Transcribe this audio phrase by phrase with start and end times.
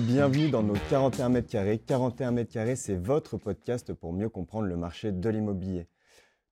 [0.00, 1.78] bienvenue dans nos 41 mètres carrés.
[1.78, 5.88] 41 mètres carrés, c'est votre podcast pour mieux comprendre le marché de l'immobilier.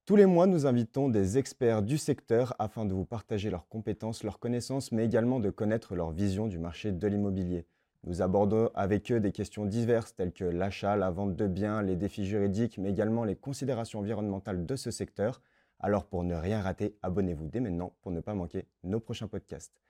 [0.05, 4.23] Tous les mois, nous invitons des experts du secteur afin de vous partager leurs compétences,
[4.23, 7.65] leurs connaissances, mais également de connaître leur vision du marché de l'immobilier.
[8.03, 11.95] Nous abordons avec eux des questions diverses telles que l'achat, la vente de biens, les
[11.95, 15.41] défis juridiques, mais également les considérations environnementales de ce secteur.
[15.79, 19.81] Alors pour ne rien rater, abonnez-vous dès maintenant pour ne pas manquer nos prochains podcasts.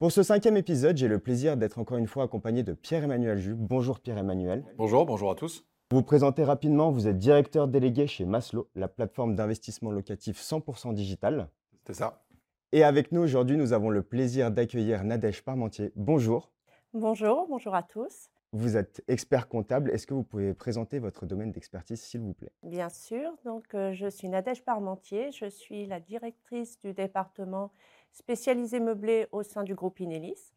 [0.00, 3.54] Pour ce cinquième épisode, j'ai le plaisir d'être encore une fois accompagné de Pierre-Emmanuel Jus.
[3.54, 4.64] Bonjour Pierre-Emmanuel.
[4.76, 5.64] Bonjour, bonjour à tous.
[5.92, 10.94] Vous vous présentez rapidement, vous êtes directeur délégué chez Maslow, la plateforme d'investissement locatif 100%
[10.94, 11.48] digital.
[11.86, 12.24] C'est ça.
[12.72, 15.92] Et avec nous aujourd'hui, nous avons le plaisir d'accueillir Nadège Parmentier.
[15.94, 16.50] Bonjour.
[16.92, 18.30] Bonjour, bonjour à tous.
[18.52, 19.90] Vous êtes expert comptable.
[19.90, 22.52] Est-ce que vous pouvez présenter votre domaine d'expertise, s'il vous plaît?
[22.64, 23.32] Bien sûr.
[23.44, 25.30] Donc, euh, je suis Nadège Parmentier.
[25.30, 27.70] Je suis la directrice du département
[28.14, 30.52] spécialisé meublé au sein du groupe Inelis.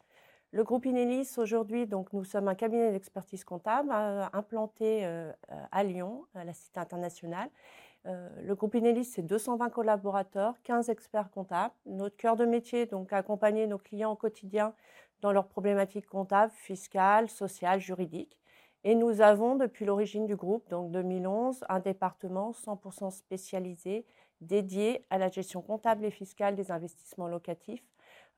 [0.51, 5.31] Le groupe Inelis, aujourd'hui, donc, nous sommes un cabinet d'expertise comptable euh, implanté euh,
[5.71, 7.49] à Lyon, à la Cité internationale.
[8.05, 11.73] Euh, le groupe Inelis, c'est 220 collaborateurs, 15 experts comptables.
[11.85, 14.73] Notre cœur de métier, donc, accompagner nos clients au quotidien
[15.19, 18.39] dans leurs problématiques comptables, fiscales, sociales, juridiques.
[18.85, 24.05] Et nous avons, depuis l'origine du groupe, donc 2011, un département 100% spécialisé
[24.41, 27.83] dédié à la gestion comptable et fiscale des investissements locatifs,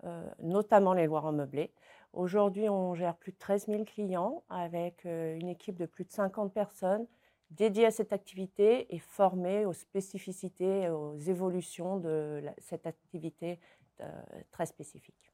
[0.03, 1.71] euh, notamment les lois en meublé.
[2.13, 6.11] Aujourd'hui, on gère plus de 13 000 clients avec euh, une équipe de plus de
[6.11, 7.05] 50 personnes
[7.51, 13.59] dédiées à cette activité et formées aux spécificités, et aux évolutions de cette activité
[14.01, 14.05] euh,
[14.51, 15.31] très spécifique.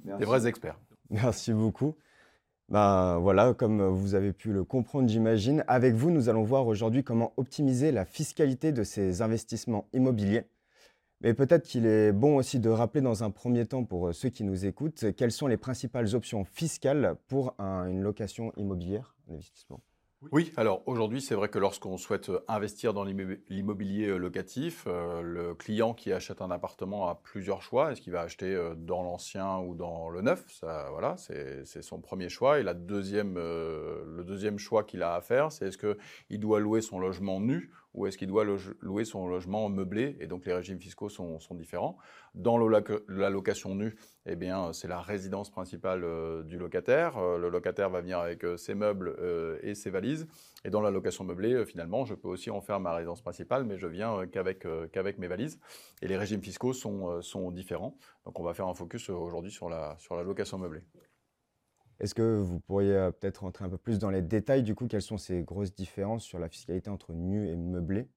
[0.00, 0.78] Des vrais experts.
[1.10, 1.96] Merci beaucoup.
[2.70, 7.04] Ben voilà, comme vous avez pu le comprendre, j'imagine, avec vous, nous allons voir aujourd'hui
[7.04, 10.44] comment optimiser la fiscalité de ces investissements immobiliers.
[11.20, 14.44] Mais peut-être qu'il est bon aussi de rappeler dans un premier temps pour ceux qui
[14.44, 19.80] nous écoutent quelles sont les principales options fiscales pour une location immobilière, un investissement?
[20.32, 25.20] Oui, alors aujourd'hui, c'est vrai que lorsqu'on souhaite euh, investir dans l'immobilier euh, locatif, euh,
[25.22, 27.92] le client qui achète un appartement a plusieurs choix.
[27.92, 30.44] Est-ce qu'il va acheter dans l'ancien ou dans le neuf?
[30.48, 32.58] Ça, voilà, c'est son premier choix.
[32.58, 36.80] Et la deuxième, le deuxième choix qu'il a à faire, c'est est-ce qu'il doit louer
[36.80, 38.44] son logement nu ou est-ce qu'il doit
[38.80, 41.96] louer son logement meublé Et donc les régimes fiscaux sont, différents.
[42.34, 43.96] Dans la location nue,
[44.26, 47.16] eh bien, c'est la résidence principale euh, du locataire.
[47.16, 49.16] Euh, le locataire va venir avec euh, ses meubles
[49.62, 50.26] et ses valises.
[50.64, 53.78] Et dans la location meublée, finalement, je peux aussi en faire ma résidence principale, mais
[53.78, 55.60] je viens qu'avec mes valises.
[56.02, 57.96] Et les régimes fiscaux sont, sont différents.
[58.24, 60.82] Donc on va faire un focus aujourd'hui sur la, sur la location meublée.
[62.00, 64.86] Est-ce que vous pourriez euh, peut-être rentrer un peu plus dans les détails du coup
[64.86, 68.08] Quelles sont ces grosses différences sur la fiscalité entre nu et meublé?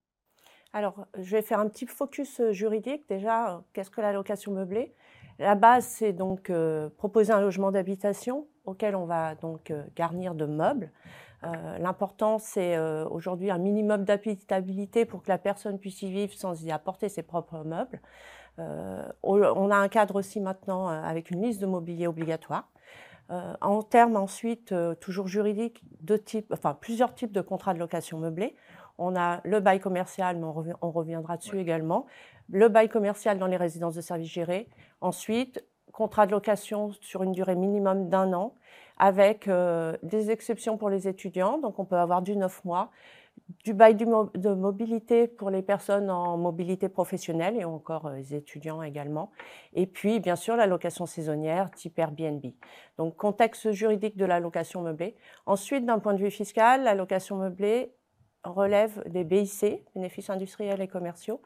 [0.74, 3.08] Alors, je vais faire un petit focus euh, juridique.
[3.08, 4.94] Déjà, euh, qu'est-ce que la location meublée?
[5.40, 6.52] La base, c'est donc
[6.98, 10.92] proposer un logement d'habitation auquel on va donc garnir de meubles.
[11.44, 16.72] L'important, c'est aujourd'hui un minimum d'habitabilité pour que la personne puisse y vivre sans y
[16.72, 18.02] apporter ses propres meubles.
[19.22, 22.72] on a un cadre aussi maintenant avec une liste de mobilier obligatoire.
[23.30, 25.84] Euh, en termes ensuite, euh, toujours juridiques,
[26.52, 28.56] enfin, plusieurs types de contrats de location meublée.
[28.98, 30.46] On a le bail commercial, mais
[30.82, 32.06] on, reviendra dessus également.
[32.50, 34.70] Le bail commercial dans les résidences de services gérés.
[35.02, 38.56] Ensuite, contrat de location sur une durée minimum d'un an,
[38.98, 41.60] avec euh, des exceptions pour les étudiants.
[41.60, 42.92] Donc, on peut avoir du 9 mois
[43.64, 48.82] du bail de mobilité pour les personnes en mobilité professionnelle et encore euh, les étudiants
[48.82, 49.32] également.
[49.74, 52.44] Et puis, bien sûr, la location saisonnière type Airbnb.
[52.98, 55.16] Donc, contexte juridique de la location meublée.
[55.46, 57.94] Ensuite, d'un point de vue fiscal, la location meublée
[58.44, 61.42] relève des BIC, bénéfices industriels et commerciaux,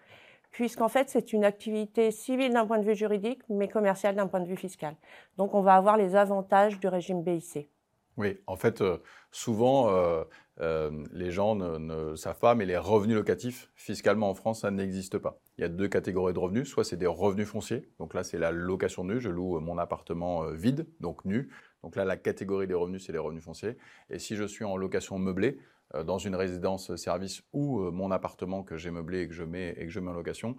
[0.52, 4.40] puisqu'en fait, c'est une activité civile d'un point de vue juridique, mais commerciale d'un point
[4.40, 4.96] de vue fiscal.
[5.38, 7.70] Donc, on va avoir les avantages du régime BIC.
[8.18, 8.98] Oui, en fait, euh,
[9.32, 10.24] souvent, euh,
[10.62, 15.18] euh, les gens ne, savent pas, mais les revenus locatifs, fiscalement en France, ça n'existe
[15.18, 15.40] pas.
[15.58, 16.68] Il y a deux catégories de revenus.
[16.68, 20.46] Soit c'est des revenus fonciers, donc là c'est la location nue, je loue mon appartement
[20.52, 21.50] vide, donc nu.
[21.84, 23.78] Donc là la catégorie des revenus c'est les revenus fonciers.
[24.10, 25.60] Et si je suis en location meublée,
[26.06, 29.86] dans une résidence service ou mon appartement que j'ai meublé et que je mets, et
[29.86, 30.56] que je mets en location,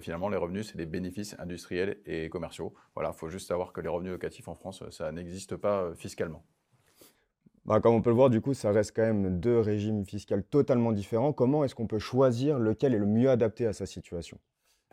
[0.00, 2.72] finalement les revenus c'est des bénéfices industriels et commerciaux.
[2.94, 6.44] Voilà, il faut juste savoir que les revenus locatifs en France, ça n'existe pas fiscalement.
[7.66, 10.40] Bah, comme on peut le voir, du coup, ça reste quand même deux régimes fiscaux
[10.40, 11.32] totalement différents.
[11.34, 14.38] Comment est-ce qu'on peut choisir lequel est le mieux adapté à sa situation?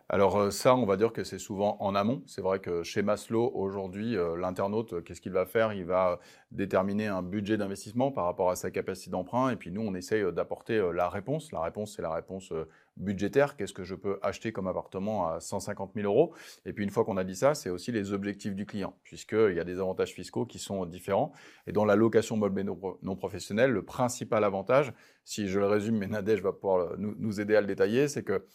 [0.10, 2.24] Alors euh, ça, on va dire que c'est souvent en amont.
[2.28, 5.72] C'est vrai que chez Maslow, aujourd'hui, euh, l'internaute, qu'est-ce qu'il va faire?
[5.74, 6.20] Il va
[6.52, 9.50] déterminer un budget d'investissement par rapport à sa capacité d'emprunt.
[9.50, 11.52] Et puis nous, on essaye d'apporter la réponse.
[11.52, 12.54] La réponse, c'est la réponse
[12.98, 13.56] budgétaire.
[13.56, 16.34] Qu'est-ce que je peux acheter comme appartement à 150 000 euros?
[16.66, 19.56] Et puis une fois qu'on a dit ça, c'est aussi les objectifs du client, puisqu'il
[19.56, 21.32] y a des avantages fiscaux qui sont différents.
[21.66, 26.08] Et dans la location meublée non professionnelle, le principal avantage, si je le résume, mais
[26.08, 28.46] Nadège va pouvoir nous aider à le détailler, c'est que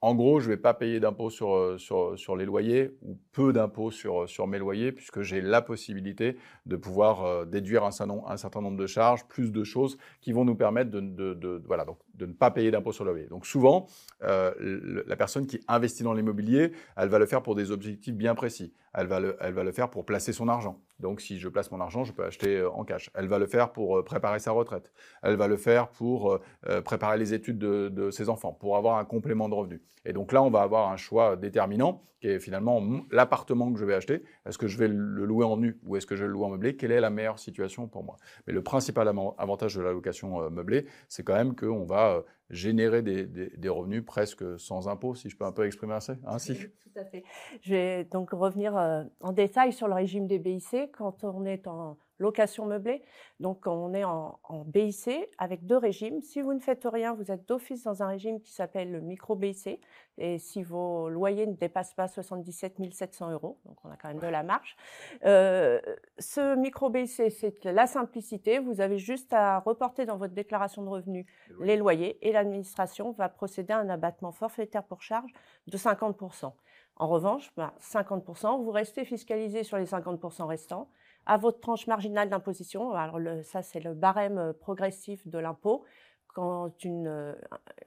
[0.00, 3.18] en gros, je ne vais pas payer d'impôts sur, euh, sur, sur, les loyers ou
[3.32, 6.36] peu d'impôts sur, euh, sur mes loyers puisque j'ai la possibilité
[6.66, 7.90] de pouvoir euh, déduire un,
[8.26, 12.50] un, certain nombre de charges, plus de choses qui vont nous permettre de, ne pas
[12.52, 13.26] payer d'impôts sur le loyer.
[13.26, 13.86] Donc souvent,
[14.22, 18.36] euh, la personne qui investit dans l'immobilier, elle va le faire pour des objectifs bien
[18.36, 18.72] précis.
[18.94, 20.80] Elle va, le, faire pour placer son argent.
[21.00, 23.10] Donc si je place mon argent, je peux acheter euh, en cash.
[23.14, 24.92] Elle va le faire pour euh, préparer sa retraite.
[25.22, 26.38] Elle va le faire pour
[26.84, 29.82] préparer les études de, ses enfants, pour avoir un complément de revenu.
[30.04, 33.84] Et donc là, on va avoir un choix déterminant qui est finalement l'appartement que je
[33.84, 34.22] vais acheter.
[34.46, 36.46] Est-ce que je vais le louer en nu ou est-ce que je vais le louer
[36.46, 36.76] en meublé?
[36.76, 38.16] Quelle est la meilleure situation pour moi?
[38.46, 39.08] Mais le principal
[39.38, 44.58] avantage de la location meublée, c'est quand même qu'on va euh, générer des, revenus presque
[44.58, 46.54] sans impôt, si je peux un peu exprimer ainsi.
[46.54, 47.24] Tout à fait.
[47.60, 50.92] Je vais donc revenir euh, en détail sur le régime des BIC.
[50.92, 53.02] Quand on est en location meublée.
[53.40, 56.20] Donc, on est en, BIC avec deux régimes.
[56.22, 59.80] Si vous ne faites rien, vous êtes d'office dans un régime qui s'appelle le micro-BIC.
[60.18, 64.18] Et si vos loyers ne dépassent pas 77 700 euros, donc on a quand même
[64.18, 64.76] de la marge.
[65.24, 65.80] Euh,
[66.18, 68.58] ce micro-BIC, c'est la simplicité.
[68.58, 71.26] Vous avez juste à reporter dans votre déclaration de revenus
[71.60, 75.30] les loyers et l'administration va procéder à un abattement forfaitaire pour charge
[75.66, 76.52] de 50%.
[76.96, 80.90] En revanche, 50%, bah, vous restez fiscalisé sur les 50% restants
[81.28, 82.92] à votre tranche marginale d'imposition.
[82.92, 85.84] Alors ça, c'est le barème euh, progressif de l'impôt.
[86.28, 87.34] Quand euh,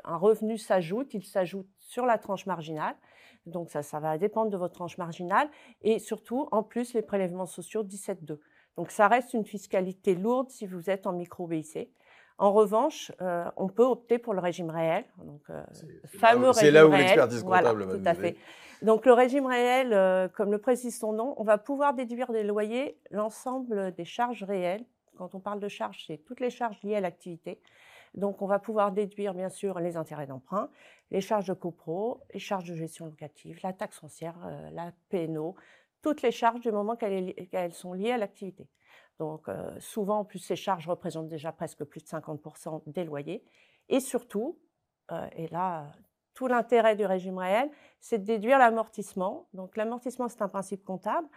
[0.03, 2.95] un revenu s'ajoute, il s'ajoute sur la tranche marginale.
[3.47, 5.49] Donc ça, ça va dépendre de votre tranche marginale.
[5.81, 8.39] Et surtout, en plus, les prélèvements sociaux 17,2.
[8.77, 11.89] Donc ça reste une fiscalité lourde si vous êtes en micro-BIC.
[12.41, 15.05] En revanche, euh, on peut opter pour le régime réel.
[15.23, 15.41] Donc,
[16.53, 18.35] c'est là où l'expertise comptable voilà, Tout à fait.
[18.81, 22.41] Donc le régime réel, euh, comme le précise son nom, on va pouvoir déduire des
[22.41, 24.83] loyers l'ensemble des charges réelles.
[25.17, 27.61] Quand on parle de charges, c'est toutes les charges liées à l'activité.
[28.15, 30.69] Donc on va pouvoir déduire bien sûr les intérêts d'emprunt,
[31.11, 35.55] les charges de copro, les charges de gestion locative, la taxe foncière, euh, la PNO,
[36.01, 38.67] toutes les charges du moment qu'elles sont liées à l'activité.
[39.21, 43.43] Donc euh, souvent, en plus, ces charges représentent déjà presque plus de 50% des loyers.
[43.87, 44.57] Et surtout,
[45.35, 45.91] et là,
[46.33, 47.69] tout l'intérêt du régime réel,
[47.99, 49.47] c'est de déduire l'amortissement.
[49.53, 51.27] Donc l'amortissement, c'est un principe comptable.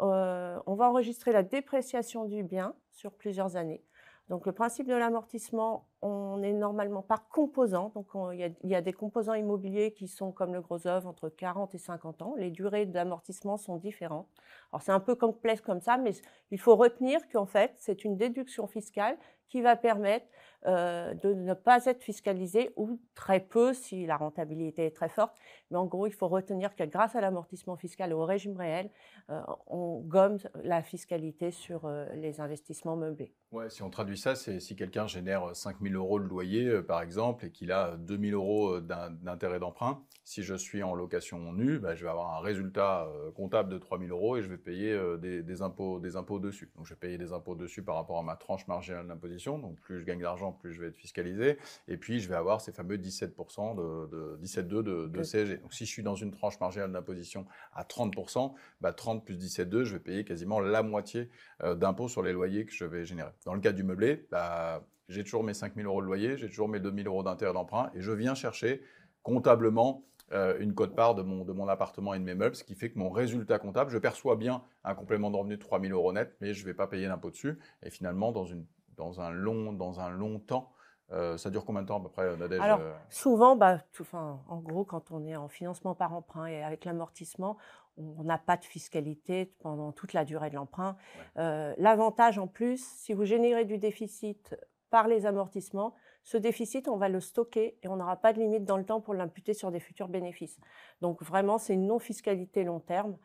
[0.00, 3.84] Euh, on va enregistrer la dépréciation du bien sur plusieurs années.
[4.30, 7.92] Donc le principe de l'amortissement, on est normalement par composant.
[7.94, 11.74] Donc il, y a, des composants immobiliers qui sont comme le gros œuvre entre 40
[11.74, 12.34] et 50 ans.
[12.38, 14.28] Les durées d'amortissement sont différentes.
[14.72, 16.12] Alors c'est un peu complexe comme ça, mais
[16.50, 19.18] il faut retenir qu'en fait c'est une déduction fiscale
[19.48, 20.26] qui va permettre
[20.66, 25.36] euh, de ne pas être fiscalisé ou très peu si la rentabilité est très forte.
[25.70, 28.90] Mais en gros, il faut retenir que grâce à l'amortissement fiscal et au régime réel,
[29.28, 33.34] euh, on gomme la fiscalité sur euh, les investissements meublés.
[33.52, 37.02] Ouais, si on traduit ça, c'est si quelqu'un génère 5 000 euros de loyer, par
[37.02, 41.78] exemple, et qu'il a 2 000 euros d'intérêt d'emprunt, si je suis en location nue,
[41.78, 44.98] bah, je vais avoir un résultat comptable de 3 000 euros et je vais payer
[45.18, 46.70] des, impôts, des impôts dessus.
[46.76, 49.58] Donc, je vais payer des impôts dessus par rapport à ma tranche marginale d'imposition.
[49.58, 51.58] Donc, plus je gagne d'argent, plus je vais être fiscalisé.
[51.88, 55.58] Et puis, je vais avoir ces fameux 17% de, 17,2 de, de CSG.
[55.58, 59.84] Donc, si je suis dans une tranche marginale d'imposition à 30%, bah 30 plus 17,2,
[59.84, 61.30] je vais payer quasiment la moitié
[61.62, 63.30] euh, d'impôts sur les loyers que je vais générer.
[63.44, 66.48] Dans le cas du meublé, bah, j'ai toujours mes 5 000 euros de loyer, j'ai
[66.48, 68.82] toujours mes 2 000 euros d'intérêt d'emprunt et je viens chercher
[69.22, 70.04] comptablement
[70.34, 72.90] euh, une cote-part de mon, de mon appartement et de mes meubles, ce qui fait
[72.90, 76.12] que mon résultat comptable, je perçois bien un complément de revenu de 3 000 euros
[76.12, 77.58] net, mais je ne vais pas payer d'impôt dessus.
[77.82, 80.70] Et finalement, dans une dans un long, dans un long temps.
[81.12, 84.06] Euh, ça dure combien de temps à peu près, Nadège Alors, euh souvent, bah, tout,
[84.14, 87.58] en gros, quand on est en financement par emprunt et avec l'amortissement,
[87.96, 90.96] on n'a pas de fiscalité pendant toute la durée de l'emprunt.
[91.36, 94.56] Euh, l'avantage en plus, si vous générez du déficit
[94.90, 98.64] par les amortissements, ce déficit, on va le stocker et on n'aura pas de limite
[98.64, 100.58] dans le temps pour l'imputer sur des futurs bénéfices.
[101.00, 103.16] Donc vraiment, c'est une non-fiscalité long terme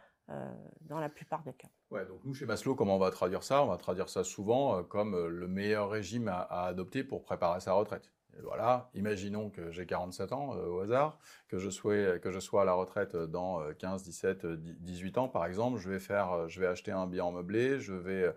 [0.81, 1.69] dans la plupart des cas.
[1.91, 3.63] Ouais, donc nous, chez Maslow, comment on va traduire ça?
[3.63, 7.59] On va traduire ça souvent euh, comme euh, le meilleur régime à, adopter pour préparer
[7.61, 8.11] sa retraite.
[8.43, 12.61] voilà, imaginons que j'ai 47 ans euh, au hasard, que je, sois, que je sois
[12.61, 16.67] à la retraite dans 15, 17, 18 ans par exemple, je vais, faire, je vais
[16.67, 18.31] acheter un bien meublé, je vais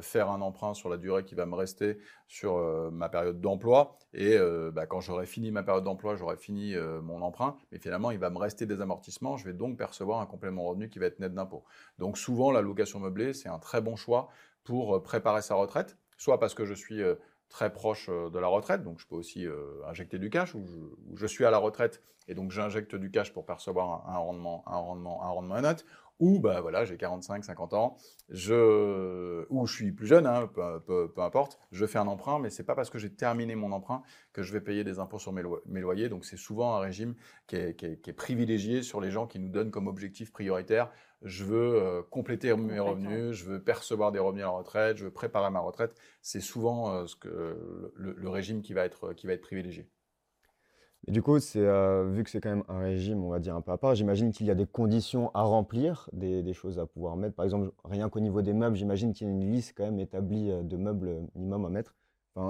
[0.00, 1.98] faire un emprunt sur la durée qui va me rester
[2.28, 2.58] sur
[2.92, 3.98] ma période d'emploi.
[4.14, 4.38] Et
[4.72, 7.56] bah, quand j'aurai fini ma période d'emploi, j'aurai fini mon emprunt.
[7.70, 9.36] Mais finalement, il va me rester des amortissements.
[9.36, 11.64] Je vais donc percevoir un complément revenu qui va être net d'impôt.
[11.98, 14.28] Donc souvent, la location meublée, c'est un très bon choix
[14.64, 17.02] pour préparer sa retraite, soit parce que je suis
[17.52, 19.46] très proche de la retraite, donc je peux aussi
[19.86, 20.64] injecter du cash, ou
[21.14, 24.76] je, suis à la retraite et donc j'injecte du cash pour percevoir un, rendement, un
[24.76, 25.84] rendement, un rendement net,
[26.18, 27.96] ou bah voilà, j'ai 45, 50 ans,
[28.28, 32.62] je, ou je suis plus jeune, hein, peu, importe, je fais un emprunt, mais c'est
[32.62, 35.42] pas parce que j'ai terminé mon emprunt que je vais payer des impôts sur mes,
[35.80, 36.08] loyers.
[36.08, 37.16] Donc c'est souvent un régime
[37.48, 40.90] qui est, privilégié sur les gens qui nous donnent comme objectif prioritaire
[41.24, 45.04] je veux euh, compléter mes revenus, je veux percevoir des revenus à la retraite, je
[45.04, 45.94] veux préparer ma retraite.
[46.20, 49.88] C'est souvent euh, ce que, le, régime qui va être, qui va être privilégié.
[51.08, 53.56] Et du coup, c'est, euh, vu que c'est quand même un régime, on va dire
[53.56, 56.86] un peu à part, j'imagine qu'il y a des conditions à remplir, des, choses à
[56.86, 57.34] pouvoir mettre.
[57.34, 59.98] Par exemple, rien qu'au niveau des meubles, j'imagine qu'il y a une liste quand même
[59.98, 61.96] établie de meubles minimum à mettre.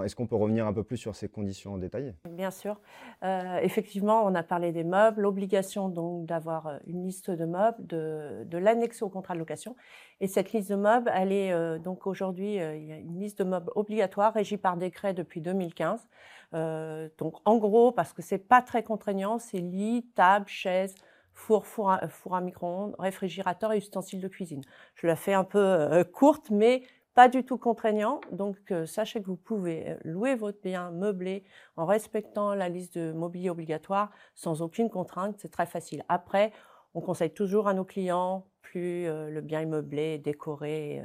[0.05, 2.15] Est-ce qu'on peut revenir un peu plus sur ces conditions en détail?
[2.31, 2.81] Bien sûr.
[3.25, 8.45] Euh, effectivement, on a parlé des meubles, l'obligation donc d'avoir une liste de meubles, de,
[8.47, 9.75] de l'annexer au contrat de location.
[10.21, 14.33] Et cette liste de meubles, elle est donc aujourd'hui, a une liste de meubles obligatoire
[14.33, 16.07] régie par décret depuis 2015.
[16.55, 20.95] Euh, donc en gros, parce que c'est pas très contraignant, c'est lit, table, chaise,
[21.33, 24.63] four, four à, four à micro-ondes, réfrigérateur et ustensiles de cuisine.
[24.95, 26.83] Je la fais un peu euh, courte, mais
[27.15, 28.21] pas du tout contraignant.
[28.31, 31.45] Donc euh, sachez que vous pouvez louer votre bien meublé
[31.77, 35.37] en respectant la liste de mobilier obligatoire sans aucune contrainte.
[35.39, 36.05] C'est très facile.
[36.09, 36.53] Après,
[36.95, 41.03] on conseille toujours à nos clients, plus le bien est meublé, décoré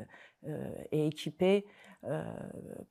[0.91, 1.65] et équipé,
[2.03, 2.23] euh,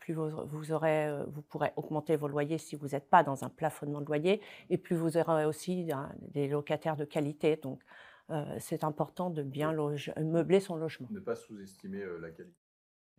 [0.01, 3.49] plus vous, aurez, euh, vous pourrez augmenter vos loyers si vous n'êtes pas dans un
[3.49, 5.89] plafonnement de loyer, et plus vous aurez aussi
[6.33, 7.57] des locataires de qualité.
[7.57, 7.81] Donc,
[8.31, 9.73] euh, c'est important de bien
[10.21, 11.09] meubler son logement.
[11.11, 12.66] Ne pas sous-estimer la qualité.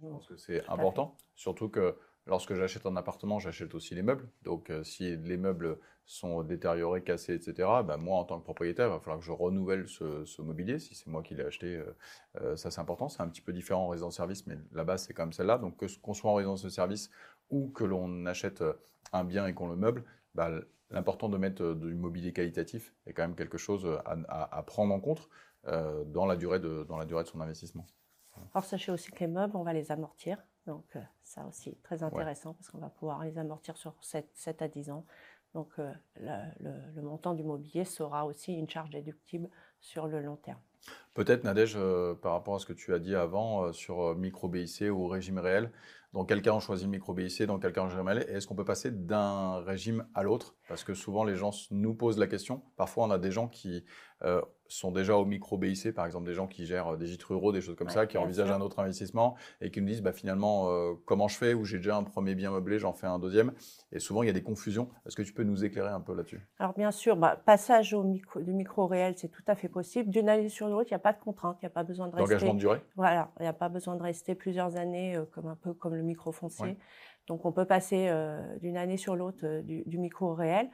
[0.01, 1.95] Je pense que c'est important, surtout que
[2.27, 4.27] Lorsque j'achète un appartement, j'achète aussi les meubles.
[4.43, 8.87] Donc, euh, si les meubles sont détériorés, cassés, etc., bah, moi, en tant que propriétaire,
[8.87, 10.77] il va falloir que je renouvelle ce, mobilier.
[10.77, 11.95] Si c'est moi qui l'ai acheté, euh,
[12.41, 13.07] euh, ça c'est important.
[13.07, 15.57] C'est un petit peu différent en résidence-service, mais la base, c'est quand même celle-là.
[15.57, 17.09] Donc, qu'on soit en résidence de service
[17.49, 18.61] ou que l'on achète
[19.13, 20.03] un bien et qu'on le meuble,
[20.35, 20.51] bah,
[20.89, 25.29] l'important de mettre du mobilier qualitatif est quand même quelque chose à, prendre en compte
[25.65, 27.85] dans, la durée de, dans la durée de son investissement.
[28.53, 30.37] Alors, sachez aussi que les meubles, on va les amortir.
[30.67, 34.67] Donc, euh, ça aussi, très intéressant parce qu'on va pouvoir les amortir sur 7, à
[34.67, 35.05] 10 ans.
[35.53, 35.91] Donc, euh,
[36.59, 40.59] le, montant du mobilier sera aussi une charge déductible sur le long terme.
[41.13, 45.07] Peut-être, Nadège, euh, par rapport à ce que tu as dit avant sur micro-BIC ou
[45.07, 45.71] régime réel,
[46.13, 48.55] dans quel cas on choisit le micro-BIC, dans quel cas on régime réel, est-ce qu'on
[48.55, 50.55] peut passer d'un régime à l'autre?
[50.67, 52.61] Parce que souvent, les gens nous posent la question.
[52.75, 53.85] Parfois, on a des gens qui
[54.69, 57.51] sont déjà au micro BIC, par exemple des gens qui gèrent euh, des gîtes ruraux,
[57.51, 60.69] des choses comme ça, qui envisagent un autre investissement et qui nous disent bah, finalement
[60.69, 63.53] euh, comment je fais ou j'ai déjà un premier bien meublé, j'en fais un deuxième.
[63.91, 64.89] Et souvent il y a des confusions.
[65.05, 66.41] Est-ce que tu peux nous éclairer un peu là-dessus?
[66.59, 70.09] Alors bien sûr, bah, passage au micro, du micro réel, c'est tout à fait possible.
[70.09, 72.07] D'une année sur l'autre, il n'y a pas de contrainte, il n'y a pas besoin
[72.07, 72.33] de rester.
[72.33, 72.81] D'engagement de durée?
[72.95, 75.95] Voilà, il n'y a pas besoin de rester plusieurs années euh, comme un peu comme
[75.95, 76.77] le micro foncier.
[77.27, 78.09] Donc on peut passer
[78.61, 80.69] d'une année sur l'autre du, du, micro réel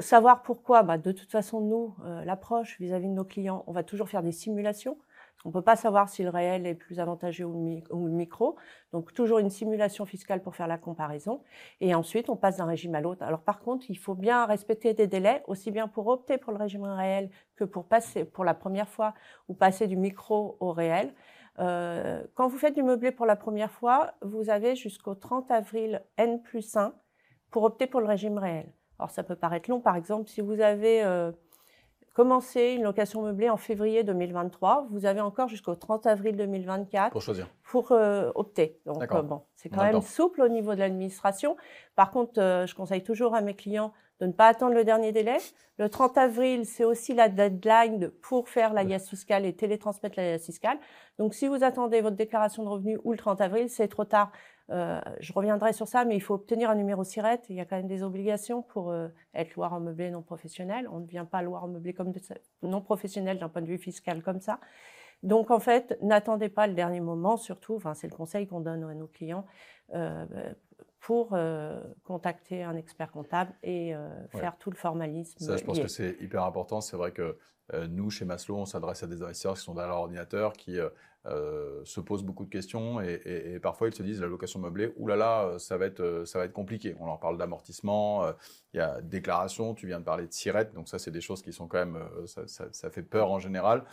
[0.00, 3.82] savoir pourquoi, bah, de toute façon, nous, euh, l'approche vis-à-vis de nos clients, on va
[3.82, 4.98] toujours faire des simulations.
[5.44, 8.56] On ne peut pas savoir si le réel est plus avantageux ou le, micro.
[8.92, 11.42] Donc, toujours une simulation fiscale pour faire la comparaison.
[11.80, 13.22] Et ensuite, on passe d'un régime à l'autre.
[13.22, 16.58] Alors, par contre, il faut bien respecter des délais, aussi bien pour opter pour le
[16.58, 19.14] régime réel que pour passer pour la première fois
[19.46, 21.14] ou passer du micro au réel.
[21.60, 26.02] Euh, quand vous faites du meublé pour la première fois, vous avez jusqu'au 30 avril
[26.16, 26.94] N plus 1
[27.50, 28.72] pour opter pour le régime réel.
[28.98, 31.32] Alors ça peut paraître long, par exemple, si vous avez euh,
[32.14, 37.22] commencé une location meublée en février 2023, vous avez encore jusqu'au 30 avril 2024 pour
[37.22, 38.80] choisir, pour euh, opter.
[38.86, 41.56] Donc bon, c'est quand même souple au niveau de l'administration.
[41.96, 45.38] Par contre, je conseille toujours à mes clients de ne pas attendre le dernier délai.
[45.78, 50.24] Le 30 avril, c'est aussi la deadline pour faire la l'alias fiscale et télétransmettre la
[50.24, 50.78] l'alias fiscale.
[51.18, 54.32] Donc, si vous attendez votre déclaration de revenus ou le 30 avril, c'est trop tard.
[54.70, 57.40] Euh, je reviendrai sur ça, mais il faut obtenir un numéro SIRET.
[57.48, 60.88] Il y a quand même des obligations pour euh, être loueur en meublé non professionnel.
[60.92, 62.12] On ne devient pas loueur en meublé comme
[62.62, 64.60] non professionnel d'un point de vue fiscal comme ça.
[65.22, 67.76] Donc en fait, n'attendez pas le dernier moment, surtout.
[67.76, 69.46] Enfin, c'est le conseil qu'on donne à nos clients.
[69.94, 70.26] Euh,
[71.08, 75.42] pour euh, contacter un expert comptable et euh, faire tout le formalisme.
[75.42, 76.82] Ça, je pense que c'est hyper important.
[76.82, 77.38] C'est vrai que
[77.72, 80.76] euh, nous, chez Maslow, on s'adresse à des investisseurs qui sont derrière leur ordinateur, qui
[81.24, 85.52] se posent beaucoup de questions et, parfois ils se disent la location meublée, oulala, là
[85.52, 86.94] là, ça va être, ça va être compliqué.
[87.00, 88.28] On leur parle d'amortissement,
[88.74, 91.40] il y a déclaration, tu viens de parler de SIRET, donc ça, c'est des choses
[91.40, 93.84] qui sont quand même, ça, ça, fait peur en général.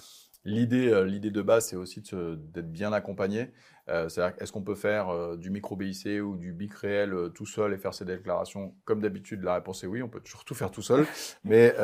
[0.45, 3.51] L'idée, l'idée de base, c'est aussi d'être bien accompagné.
[3.87, 7.77] C'est-à-dire, est-ce qu'on peut faire du micro BIC ou du BIC réel tout seul et
[7.77, 10.83] faire ses déclarations Comme d'habitude, la réponse est oui, on peut toujours tout faire tout
[10.83, 11.05] seul.
[11.43, 11.75] Mais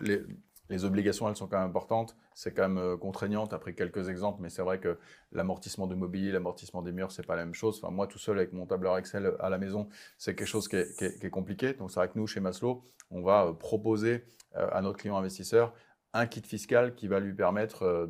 [0.00, 0.22] les,
[0.68, 2.16] les obligations, elles sont quand même importantes.
[2.34, 3.44] C'est quand même euh, contraignant.
[3.46, 4.98] après quelques exemples, mais c'est vrai que
[5.32, 7.80] l'amortissement de mobilier, l'amortissement des murs, c'est pas la même chose.
[7.82, 10.76] Enfin, moi, tout seul avec mon tableur Excel à la maison, c'est quelque chose qui
[10.76, 11.74] est, compliqué.
[11.74, 14.24] Donc, c'est vrai que nous, chez Maslow, on va euh, proposer
[14.56, 15.72] euh, à notre client investisseur
[16.12, 18.06] un kit fiscal qui va lui permettre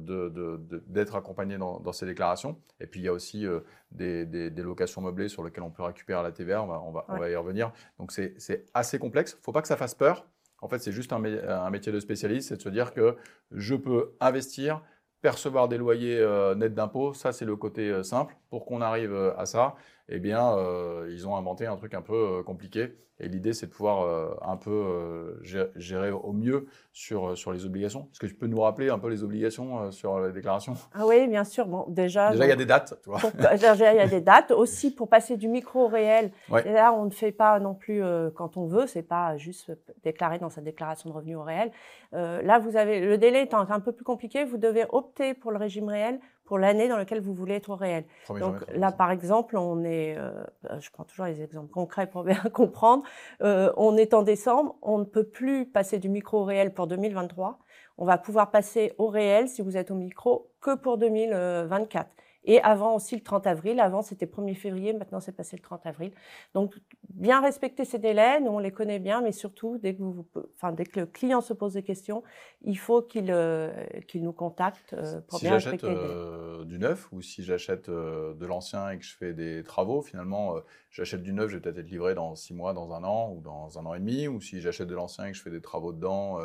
[0.87, 2.57] d'être accompagné dans, ses déclarations.
[2.79, 3.45] Et puis, il y a aussi
[3.91, 6.63] des, locations meublées sur lesquelles on peut récupérer la TVA.
[6.63, 7.73] On va, on va y revenir.
[7.99, 9.33] Donc, c'est assez complexe.
[9.33, 10.27] Il ne faut pas que ça fasse peur.
[10.63, 13.17] En fait, c'est juste un, métier de spécialiste, c'est de se dire que
[13.51, 14.83] je peux investir,
[15.21, 18.37] percevoir des loyers euh, nets d'impôts, ça c'est le côté euh, simple.
[18.49, 19.75] Pour qu'on arrive euh, à ça,
[20.09, 20.57] eh bien,
[21.09, 22.93] ils ont inventé un truc un peu compliqué.
[23.19, 27.51] Et l'idée, c'est de pouvoir euh, un peu euh, gérer au mieux sur, euh, sur
[27.51, 28.09] les obligations.
[28.13, 31.27] Est-ce que tu peux nous rappeler un peu les obligations sur les déclarations Ah oui,
[31.27, 31.67] bien sûr.
[31.67, 33.01] Bon, déjà, déjà il y a des dates.
[33.03, 33.21] Tu vois.
[33.53, 34.51] déjà, il y a des dates.
[34.51, 38.03] Aussi, pour passer du micro au réel, là, on ne fait pas non plus
[38.35, 38.87] quand on veut.
[38.87, 39.73] C'est pas juste
[40.03, 41.71] déclarer dans sa déclaration de revenus au réel.
[42.13, 44.45] là, vous avez le délai étant un peu plus compliqué.
[44.45, 47.77] Vous devez opter pour le régime réel pour l'année dans laquelle vous voulez être au
[47.77, 48.05] réel.
[48.29, 50.33] Donc là, par exemple, on est, euh,
[50.79, 53.03] je prends toujours les exemples concrets pour bien comprendre,
[53.43, 56.87] euh, on est en décembre, on ne peut plus passer du micro au réel pour
[56.87, 57.59] 2023.
[57.99, 62.09] On va pouvoir passer au réel, si vous êtes au micro, que pour 2024.
[62.47, 63.81] Et avant aussi le 30 avril.
[63.81, 64.93] Avant, c'était 1er février.
[64.93, 66.13] Maintenant, c'est passé le 30 avril.
[66.55, 66.75] Donc,
[67.11, 68.41] bien respecter ces délais.
[68.41, 70.25] Nous, on les connaît bien, mais surtout, dès que, vous,
[70.55, 72.23] enfin, dès que le client se pose des questions,
[72.63, 73.73] il faut qu'il euh,
[74.15, 78.47] nous contacte euh, pour bien respecter Si j'achète euh, du neuf ou si j'achète de
[78.47, 80.55] l'ancien et que je fais des travaux, finalement,
[80.91, 83.41] j'achète du neuf, je vais peut-être être livré dans six mois, dans un an ou
[83.41, 84.29] dans un an et demi.
[84.29, 86.39] Ou si j'achète de l'ancien et que je fais des travaux dedans,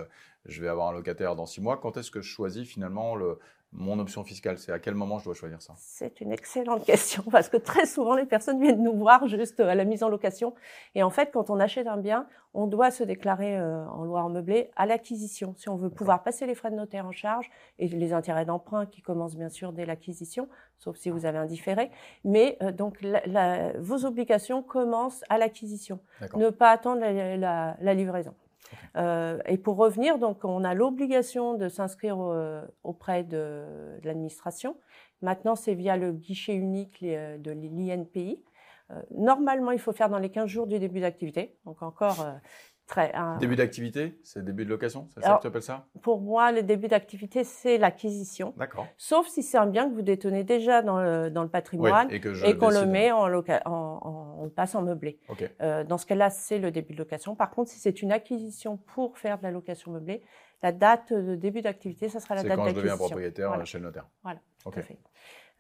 [0.46, 1.78] je vais avoir un locataire dans six mois.
[1.78, 3.38] Quand est-ce que je choisis finalement le,
[3.74, 5.74] mon option fiscale C'est à quel moment je dois choisir ça?
[5.78, 9.76] C'est une excellente question parce que très souvent les personnes viennent nous voir juste à
[9.76, 10.54] la mise en location.
[10.96, 14.24] Et en fait, quand on achète un bien, on doit se déclarer euh, en loi
[14.24, 17.50] en meublé à l'acquisition si on veut pouvoir passer les frais de notaire en charge
[17.80, 21.46] et les intérêts d'emprunt qui commencent bien sûr dès l'acquisition, sauf si vous avez un
[21.46, 21.92] différé.
[22.26, 22.98] Mais euh, donc
[23.80, 26.00] vos obligations commencent à l'acquisition.
[26.36, 28.34] Ne pas attendre la livraison.
[28.96, 32.18] Euh, et pour revenir, donc, on a l'obligation de s'inscrire
[32.84, 33.66] auprès de,
[34.04, 34.76] l'administration.
[35.22, 38.44] Maintenant, c'est via le guichet unique euh, de l'INPI.
[38.90, 41.56] Euh, normalement, il faut faire dans les 15 jours du début d'activité.
[41.66, 41.78] Donc
[43.40, 45.88] Début d'activité, c'est début de location, c'est ça que tu appelles ça?
[46.02, 48.54] Pour moi, le début d'activité, c'est l'acquisition.
[48.58, 48.86] D'accord.
[48.98, 52.20] Sauf si c'est un bien que vous détenez déjà dans le, dans le patrimoine et
[52.20, 55.20] qu'on le met en, en, on passe en meublé.
[55.62, 57.34] Euh, dans ce cas-là, c'est le début de location.
[57.34, 60.22] Par contre, si c'est une acquisition pour faire de la location meublée,
[60.62, 62.74] la date de début d'activité, ça sera la date d'acquisition.
[62.74, 64.08] C'est quand je deviens propriétaire chez le notaire.
[64.22, 64.98] Voilà, tout à fait.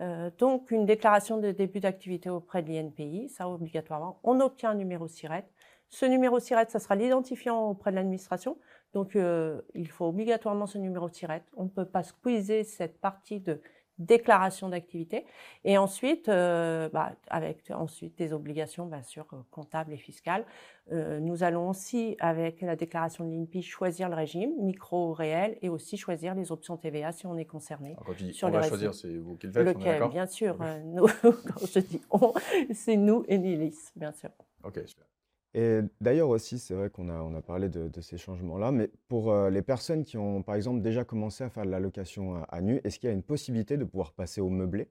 [0.01, 4.19] Euh, donc, une déclaration de début d'activité auprès de l'INPI, ça obligatoirement.
[4.23, 5.45] On obtient un numéro SIRET.
[5.91, 8.57] Ce numéro SIRET, ça sera l'identifiant auprès de l'administration.
[8.93, 11.43] Donc, euh, il faut obligatoirement ce numéro SIRET.
[11.57, 13.59] On ne peut pas squeezer cette partie de
[13.97, 15.25] déclaration d'activité.
[15.65, 20.45] Et ensuite, euh, bah, avec ensuite des obligations, bien sûr, euh, comptables et fiscales.
[20.91, 25.97] nous allons aussi, avec la déclaration de l'INPI, choisir le régime, micro réel, et aussi
[25.97, 27.95] choisir les options TVA si on est concerné.
[28.05, 31.07] quand tu dis on va choisir, c'est vous qui le faites, Lequel, Bien sûr, nous,
[31.21, 32.33] quand je dis on,
[32.73, 34.31] c'est nous et Nilis, bien sûr.
[34.63, 35.10] Ok, super.
[35.53, 39.31] Et d'ailleurs aussi, c'est vrai qu'on a, on a parlé de, ces changements-là, mais pour
[39.31, 42.61] euh, les personnes qui ont, par exemple, déjà commencé à faire de la location à,
[42.61, 44.89] nu, est-ce qu'il y a une possibilité de pouvoir passer au meublé?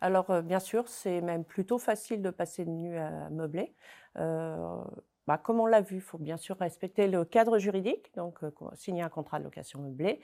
[0.00, 3.74] Alors, euh, bien sûr, c'est même plutôt facile de passer de nu à meublé.
[4.16, 4.82] Euh,
[5.28, 8.40] bah, comme on l'a vu, il faut bien sûr respecter le cadre juridique, donc
[8.74, 10.20] signer un contrat de location meublé.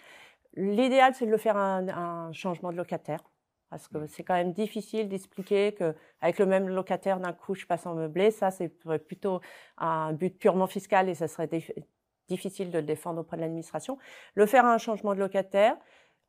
[0.57, 3.23] L'idéal, c'est de le faire un, un changement de locataire
[3.71, 7.87] parce que c'est quand même difficile d'expliquer qu'avec le même locataire, d'un coup, je passe
[7.87, 8.31] en meublé.
[8.31, 9.41] Ça, c'est plutôt
[9.79, 11.49] un but purement fiscal et ça serait
[12.29, 13.99] difficile de le défendre auprès de l'administration.
[14.35, 15.77] Le faire à un changement de locataire.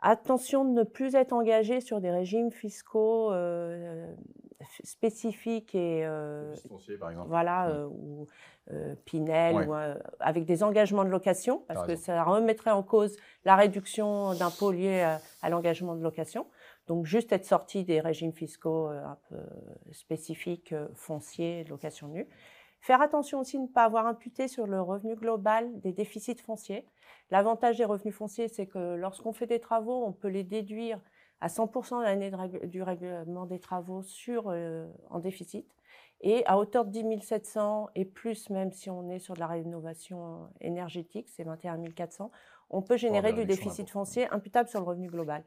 [0.02, 4.13] Attention de ne plus être engagé sur des régimes fiscaux euh,
[4.84, 6.54] spécifiques et euh,
[7.00, 7.30] par exemple.
[7.30, 7.71] voilà mmh.
[7.71, 8.28] euh, ou
[9.06, 9.74] Pinel ou
[10.19, 15.17] avec des engagements de location parce que ça remettrait en cause la réduction d'impôts liés
[15.41, 16.48] à l'engagement de location.
[16.88, 19.38] Donc juste être sorti des régimes fiscaux euh, un peu
[19.91, 22.28] spécifiques, euh, fonciers, location nue.
[22.80, 26.86] Faire attention aussi de ne pas avoir imputé sur le revenu global des déficits fonciers.
[27.32, 31.00] L'avantage des revenus fonciers, c'est que lorsqu'on fait des travaux, on peut les déduire
[31.41, 32.32] à 100% de l'année
[32.67, 35.65] du règlement des travaux sur, euh, en déficit.
[36.21, 39.48] Et à hauteur de 10 700 et plus, même si on est sur de la
[39.48, 42.32] rénovation énergétique, c'est 21 400,
[42.69, 45.43] on peut générer du déficit foncier imputable sur le revenu global.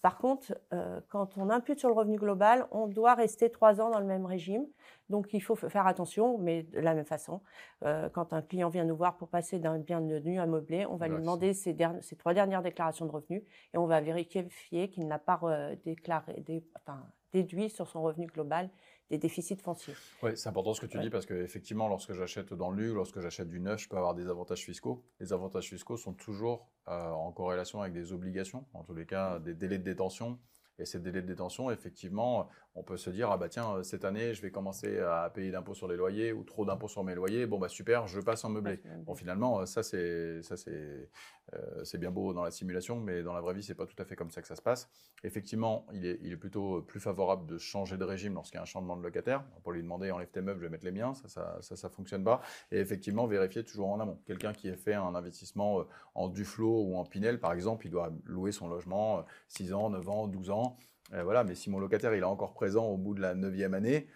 [0.00, 3.90] Par contre, euh, quand on impute sur le revenu global, on doit rester trois ans
[3.90, 4.64] dans le même régime.
[5.08, 7.40] Donc, il faut faire attention, mais de la même façon.
[7.84, 10.86] Euh, quand un client vient nous voir pour passer d'un bien de nu à meubler,
[10.86, 11.76] on va lui demander ses,
[12.16, 13.42] trois dernières déclarations de revenus
[13.74, 15.74] et on va vérifier qu'il n'a pas euh,
[17.32, 18.70] déduit sur son revenu global
[19.10, 19.94] des déficits fonciers.
[20.22, 23.48] Oui, c'est important ce que tu dis parce qu'effectivement, lorsque j'achète dans le lorsque j'achète
[23.48, 25.04] du neuf, je peux avoir des avantages fiscaux.
[25.20, 29.38] Les avantages fiscaux sont toujours euh, en corrélation avec des obligations, en tous les cas
[29.38, 30.38] des délais de détention.
[30.80, 34.34] Et ces délais de détention, effectivement, on peut se dire, ah bah tiens, cette année,
[34.34, 37.46] je vais commencer à payer d'impôts sur les loyers ou trop d'impôts sur mes loyers.
[37.46, 38.80] Bon, bah super, je passe en meublé.
[39.04, 41.10] Bon, finalement, ça, c'est, ça, c'est,
[41.54, 44.00] euh, c'est bien beau dans la simulation, mais dans la vraie vie, c'est pas tout
[44.00, 44.88] à fait comme ça que ça se passe.
[45.24, 48.62] Effectivement, il est, il est plutôt plus favorable de changer de régime lorsqu'il y a
[48.62, 49.44] un changement de locataire.
[49.62, 51.14] Pour lui demander, enlève tes meubles, je vais mettre les miens.
[51.14, 52.40] Ça, ça, ça, ça fonctionne pas.
[52.70, 54.20] Et effectivement, vérifier toujours en amont.
[54.26, 57.90] Quelqu'un qui a fait un investissement euh, en Duflo ou en Pinel, par exemple, il
[57.90, 60.76] doit louer son logement 6 euh, ans, 9 ans, 12 ans.
[61.10, 64.06] Voilà, mais si mon locataire il est encore présent au bout de la neuvième année,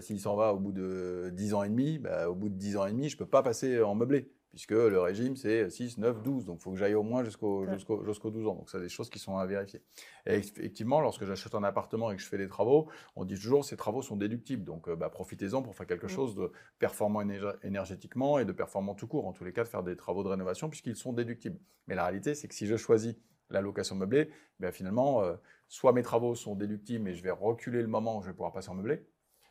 [0.00, 2.76] s'il s'en va au bout de 10 ans et demi, bah, au bout de 10
[2.76, 5.98] ans et demi, je ne peux pas passer en meublé puisque le régime, c'est 6,
[5.98, 6.44] 9, 12.
[6.44, 8.54] Donc, il faut que j'aille au moins jusqu'au jusqu'au 12 ans.
[8.54, 9.82] Donc, c'est des choses qui sont à vérifier.
[10.26, 13.62] Et effectivement, lorsque j'achète un appartement et que je fais des travaux, on dit toujours
[13.62, 14.64] que ces travaux sont déductibles.
[14.64, 17.22] Donc, euh, bah, profitez-en pour faire quelque chose de performant
[17.62, 19.26] énergétiquement et de performant tout court.
[19.26, 21.58] En tous les cas, de faire des travaux de rénovation puisqu'ils sont déductibles.
[21.88, 23.16] Mais la réalité, c'est que si je choisis
[23.48, 25.34] la location meublée, ben finalement, euh,
[25.72, 28.52] soit mes travaux sont déductibles et je vais reculer le moment où je vais pouvoir
[28.52, 29.06] passer en meublé,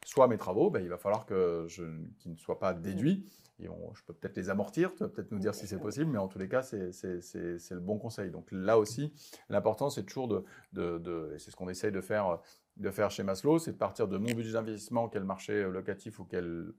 [0.05, 1.65] soit mes travaux, ben, il va falloir que
[2.19, 3.25] qu'ils ne soient pas déduits
[3.93, 6.27] je peux peut-être les amortir, tu vas peut-être nous dire si c'est possible, mais en
[6.27, 8.31] tous les cas, c'est le bon conseil.
[8.31, 9.13] Donc là aussi,
[9.49, 12.39] l'important, c'est toujours de, de, et c'est ce qu'on essaye de faire,
[12.77, 16.25] de faire chez Maslow, c'est de partir de mon budget d'investissement, quel marché locatif ou
[16.25, 16.73] quel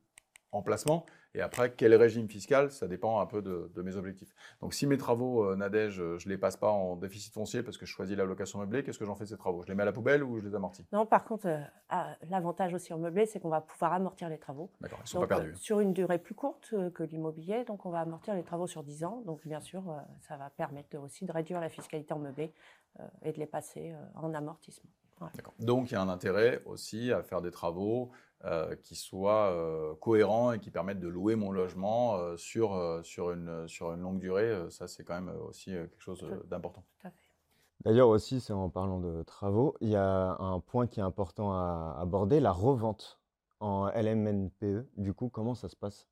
[0.53, 4.35] emplacement, et après, quel régime fiscal Ça dépend un peu de, mes objectifs.
[4.61, 7.79] Donc, si mes travaux, euh, Nadège, je ne les passe pas en déficit foncier parce
[7.79, 9.62] que je choisis la location meublée, qu'est-ce que j'en fais de ces travaux?
[9.62, 10.85] Je les mets à la poubelle ou je les amortis?
[10.93, 14.38] Non, par contre, euh, ah, l'avantage aussi en meublé, c'est qu'on va pouvoir amortir les
[14.38, 14.71] travaux.
[14.81, 15.53] D'accord, ils ne sont pas perdus.
[15.53, 18.83] Euh, sur une durée plus courte que l'immobilier, donc on va amortir les travaux sur
[18.83, 19.23] 10 ans.
[19.25, 19.83] Donc, bien sûr,
[20.21, 22.53] ça va permettre aussi de réduire la fiscalité en meublé
[23.23, 24.91] et de les passer en amortissement.
[25.61, 28.11] Donc, il y a un intérêt aussi à faire des travaux
[28.44, 33.31] euh, qui soient euh, cohérents et qui permettent de louer mon logement euh, sur, sur,
[33.31, 34.52] une, sur une longue durée.
[34.68, 36.85] ça, c'est quand même aussi quelque chose d'important.
[37.85, 41.52] D'ailleurs aussi, c'est en parlant de travaux, il y a un point qui est important
[41.52, 43.20] à aborder, la revente
[43.61, 44.88] en LMNPE.
[44.96, 46.09] Du coup, comment ça se passe?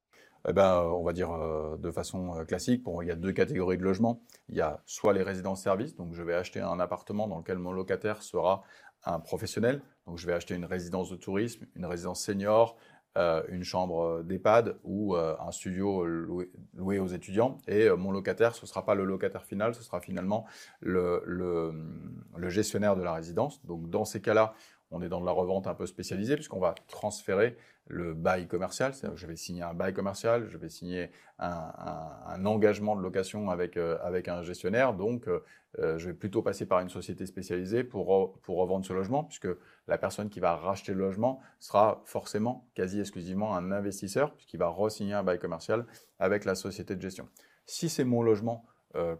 [0.48, 1.30] Eh ben, on va dire
[1.78, 4.22] de façon classique, il y a deux catégories de logements.
[4.48, 7.72] Il y a soit les résidences-services, donc je vais acheter un appartement dans lequel mon
[7.72, 8.62] locataire sera
[9.04, 9.82] un professionnel.
[10.06, 12.76] Donc, je vais acheter une résidence de tourisme, une résidence senior,
[13.18, 17.58] euh, une chambre d'EHPAD ou euh, un studio loué, aux étudiants.
[17.66, 20.46] Et euh, mon locataire, ce ne sera pas le locataire final, ce sera finalement
[20.78, 23.64] le, le gestionnaire de la résidence.
[23.66, 24.54] Donc, dans ces cas-là,
[24.92, 27.56] on est dans de la revente un peu spécialisée puisqu'on va transférer
[27.90, 28.94] le bail commercial.
[28.94, 33.50] C'est-à-dire que je vais signer un bail commercial, je vais signer un, engagement de location
[33.50, 34.94] avec, euh, avec un gestionnaire.
[34.94, 35.40] Donc, euh,
[35.78, 39.48] euh, je vais plutôt passer par une société spécialisée pour, pour revendre ce logement puisque
[39.86, 44.68] la personne qui va racheter le logement sera forcément quasi exclusivement un investisseur puisqu'il va
[44.68, 45.86] re-signer un bail commercial
[46.18, 47.28] avec la société de gestion.
[47.66, 48.64] Si c'est mon logement,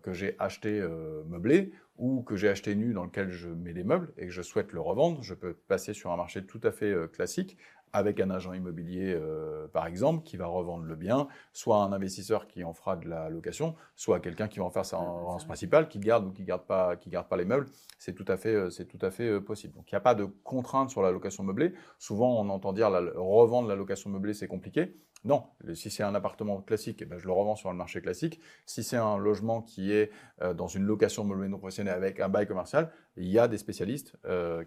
[0.02, 0.84] que j'ai acheté
[1.28, 4.42] meublé ou que j'ai acheté nu dans lequel je mets des meubles et que je
[4.42, 7.56] souhaite le revendre, je peux passer sur un marché tout à fait classique
[7.92, 12.46] avec un agent immobilier, euh, par exemple, qui va revendre le bien, soit un investisseur
[12.46, 15.88] qui en fera de la location, soit quelqu'un qui va en faire sa résidence principale,
[15.88, 17.66] qui garde ou qui garde pas, qui garde pas les meubles.
[17.98, 19.74] C'est tout à fait, euh, c'est tout à fait euh, possible.
[19.74, 21.74] Donc il n'y a pas de contrainte sur la location meublée.
[21.98, 24.94] Souvent, on entend dire la, revendre la location meublée, c'est compliqué.
[25.24, 28.40] Non, si c'est un appartement classique, eh ben, je le revends sur le marché classique.
[28.64, 30.10] Si c'est un logement qui est
[30.54, 34.16] dans une location meublée non professionnelle avec un bail commercial, il y a des spécialistes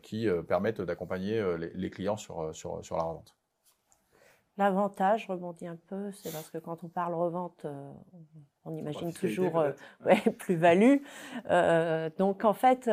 [0.04, 3.36] qui permettent d'accompagner les, clients sur, sur, sur la revente.
[4.58, 7.92] L'avantage, je rebondis un peu, c'est parce que quand on parle revente, euh,
[8.66, 9.72] on imagine toujours euh,
[10.38, 10.98] plus-value.
[11.50, 12.88] Euh, donc en fait,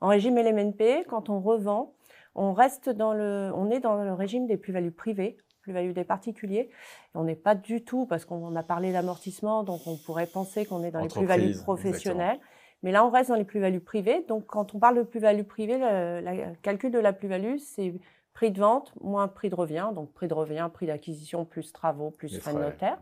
[0.00, 1.94] en régime LMNP, quand on revend,
[2.34, 5.36] on reste dans le, on est dans le régime des plus-values privées,
[5.68, 6.70] plus-values des particuliers.
[7.14, 10.82] on n'est pas du tout, parce qu'on a parlé d'amortissement, donc on pourrait penser qu'on
[10.82, 12.40] est dans les plus-values professionnelles.
[12.82, 14.24] Mais là, on reste dans les plus-values privées.
[14.28, 17.92] Donc, quand on parle de plus-value privée, le calcul de la plus-value, c'est
[18.38, 22.12] Prix de vente moins prix de revient, donc prix de revient, prix d'acquisition plus travaux
[22.12, 22.96] plus frais de notaire.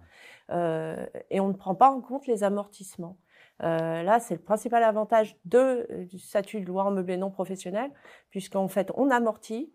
[0.51, 3.19] Euh, et on ne prend pas en compte les amortissements.
[3.63, 7.91] Euh, là, c'est le principal avantage de, du statut de loi en meublé non professionnel,
[8.31, 9.71] puisqu'en fait, on amortit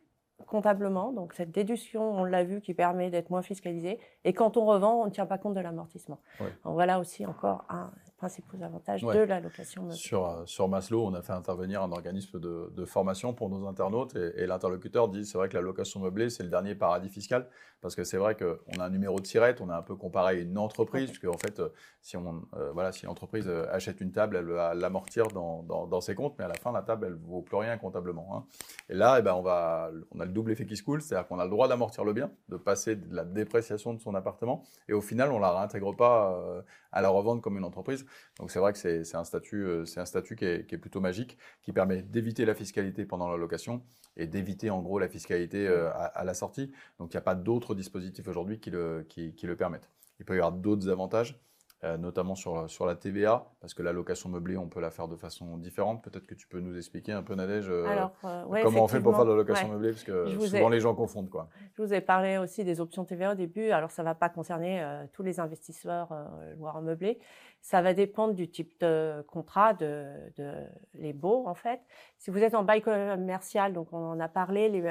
[0.46, 4.00] comptablement, donc cette déduction, on l'a vu, qui permet d'être moins fiscalisé.
[4.24, 6.20] Et quand on revend, on ne tient pas compte de l'amortissement.
[6.64, 7.92] voilà aussi encore un
[8.22, 9.98] principaux avantages de la location meublée.
[9.98, 14.16] Sur, euh, sur Maslow, on a fait intervenir un organisme de, formation pour nos internautes
[14.16, 17.48] et, l'interlocuteur dit c'est vrai que la location meublée, c'est le dernier paradis fiscal
[17.82, 20.42] parce que c'est vrai qu'on a un numéro de SIRET, on a un peu comparé
[20.42, 21.70] une entreprise, puisque en fait, euh,
[22.02, 26.14] si, on, euh, voilà, si l'entreprise achète une table, elle va l'amortir dans, dans, ses
[26.14, 28.38] comptes, mais à la fin, la table, elle ne vaut plus rien comptablement.
[28.38, 28.46] Hein.
[28.90, 31.28] Et là, eh ben, on, va, on a le double effet qui se coule, c'est-à-dire
[31.28, 34.64] qu'on a le droit d'amortir le bien, de passer de la dépréciation de son appartement,
[34.88, 38.06] et au final, on ne la réintègre pas à la revente comme une entreprise.
[38.40, 41.38] Donc c'est vrai que c'est un statut, euh, c'est un statut qui est, plutôt magique,
[41.62, 43.84] qui permet d'éviter la fiscalité pendant la location
[44.18, 46.72] et d'éviter en gros la fiscalité euh, à, la sortie.
[47.00, 49.90] Donc il n'y a pas d'autres dispositifs aujourd'hui qui le, qui le permettent.
[50.20, 51.40] Il peut y avoir d'autres avantages.
[51.84, 55.08] Euh, notamment sur, sur la TVA, parce que la location meublée, on peut la faire
[55.08, 56.04] de façon différente.
[56.04, 57.88] Peut-être que tu peux nous expliquer un peu, Nadège, euh,
[58.24, 60.94] euh, comment on fait pour faire de la location meublée, parce que souvent les gens
[60.94, 61.32] confondent.
[61.32, 61.50] Quoi.
[61.74, 63.72] Je vous ai parlé aussi des options TVA au début.
[63.72, 66.14] Alors, ça ne va pas concerner tous les investisseurs
[66.60, 67.18] voire meublés.
[67.62, 70.52] Ça va dépendre du type de contrat, de, de,
[70.96, 71.80] les baux, en fait.
[72.18, 74.84] Si vous êtes en bail commercial, donc on en a parlé,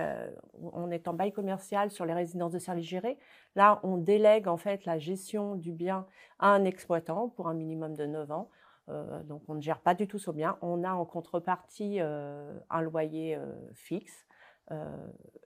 [0.72, 3.18] on est en bail commercial sur les résidences de services gérés.
[3.56, 6.06] Là, on délègue en fait la gestion du bien
[6.38, 8.50] à un exploitant pour un minimum de 9 ans.
[8.90, 10.56] Euh, donc on ne gère pas du tout ce bien.
[10.62, 14.26] On a en contrepartie euh, un loyer euh, fixe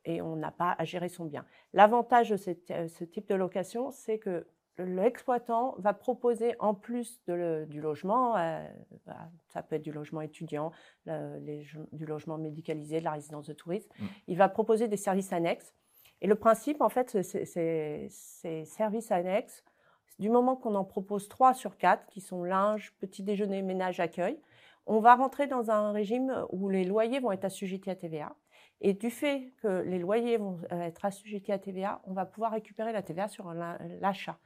[0.04, 1.46] et on n'a pas à gérer son bien.
[1.72, 4.46] L'avantage de ce type de location, c'est que
[4.78, 8.32] l'exploitant va proposer en plus du logement,
[9.06, 10.72] bah, ça peut être du logement étudiant,
[11.06, 14.04] du logement médicalisé, de la résidence de tourisme, mmh.
[14.28, 15.74] il va proposer des services annexes
[16.24, 19.62] et le principe, en fait, c'est ces services annexes,
[20.18, 24.40] du moment qu'on en propose trois sur quatre, qui sont linge, petit déjeuner, ménage, accueil,
[24.86, 28.34] on va rentrer dans un régime où les loyers vont être assujettis à TVA.
[28.80, 32.52] Et du fait que les loyers vont euh, être assujettis à TVA, on va pouvoir
[32.52, 34.38] récupérer la TVA sur l'achat.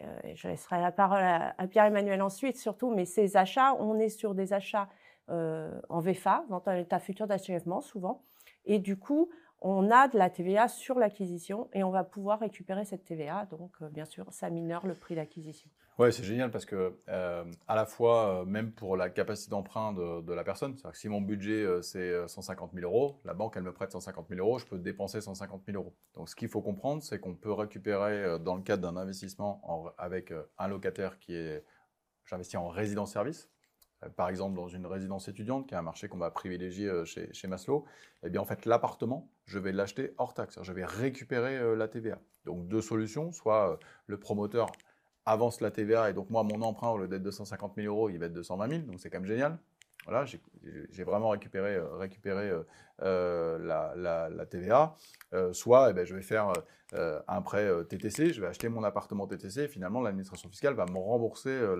[0.00, 4.34] Euh, je laisserai la parole à, Pierre-Emmanuel ensuite, surtout, mais ces achats, on est sur
[4.34, 4.88] des achats
[5.30, 8.22] euh, en VFA, vente en état futur d'achèvement souvent.
[8.66, 12.84] Et du coup, on a de la TVA sur l'acquisition et on va pouvoir récupérer
[12.84, 13.46] cette TVA.
[13.46, 15.70] Donc, euh, bien sûr, ça minore le prix d'acquisition.
[15.98, 19.94] Oui, c'est génial parce que, euh, à la fois, euh, même pour la capacité d'emprunt
[19.94, 23.62] de, la personne, c'est-à-dire que si mon budget c'est 150 000 euros, la banque elle
[23.62, 25.96] me prête 150 000 euros, je peux dépenser 150 000 euros.
[26.14, 29.62] Donc, ce qu'il faut comprendre, c'est qu'on peut récupérer dans le cadre d'un investissement
[29.96, 31.64] avec un locataire qui est,
[32.26, 33.50] j'investis en résidence-service,
[34.14, 37.32] par exemple dans une résidence étudiante, qui est un marché qu'on va privilégier euh, chez,
[37.32, 37.84] chez, Maslow,
[38.22, 41.88] eh bien en fait l'appartement, je vais l'acheter hors taxe, je vais récupérer euh, la
[41.88, 42.18] TVA.
[42.44, 44.70] Donc deux solutions, soit le promoteur
[45.24, 48.08] avance la TVA et donc moi mon emprunt au lieu d'être de 250 000 euros,
[48.08, 49.58] il va être de 120 000, donc c'est quand même génial.
[50.06, 52.52] Voilà, j'ai vraiment récupéré, récupéré
[53.00, 54.94] la, la, TVA.
[55.52, 56.52] soit eh ben, je vais faire
[56.94, 60.74] euh, un prêt euh, TTC, je vais acheter mon appartement TTC, et finalement l'administration fiscale
[60.74, 61.74] va me rembourser euh,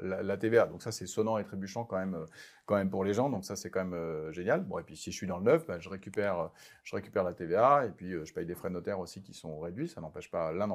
[0.00, 0.64] la, TVA.
[0.64, 2.24] Donc ça c'est sonnant et trébuchant quand même,
[2.64, 4.64] quand même pour les gens, donc ça c'est quand même génial.
[4.64, 6.50] Bon et puis si je suis dans le neuf, ben, je, récupère,
[6.84, 9.60] je récupère la TVA et puis je paye des frais de notaire aussi qui sont
[9.60, 10.66] réduits, ça n'empêche pas, l'un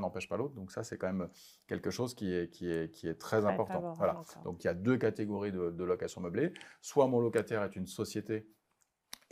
[0.00, 1.30] n'empêche pas l'autre, donc ça c'est quand même
[1.66, 3.94] quelque chose qui est, qui est, qui est très, important.
[3.96, 4.20] Voilà.
[4.44, 6.49] Donc il y a deux catégories de, de location meublée,
[6.80, 8.46] soit mon locataire est une société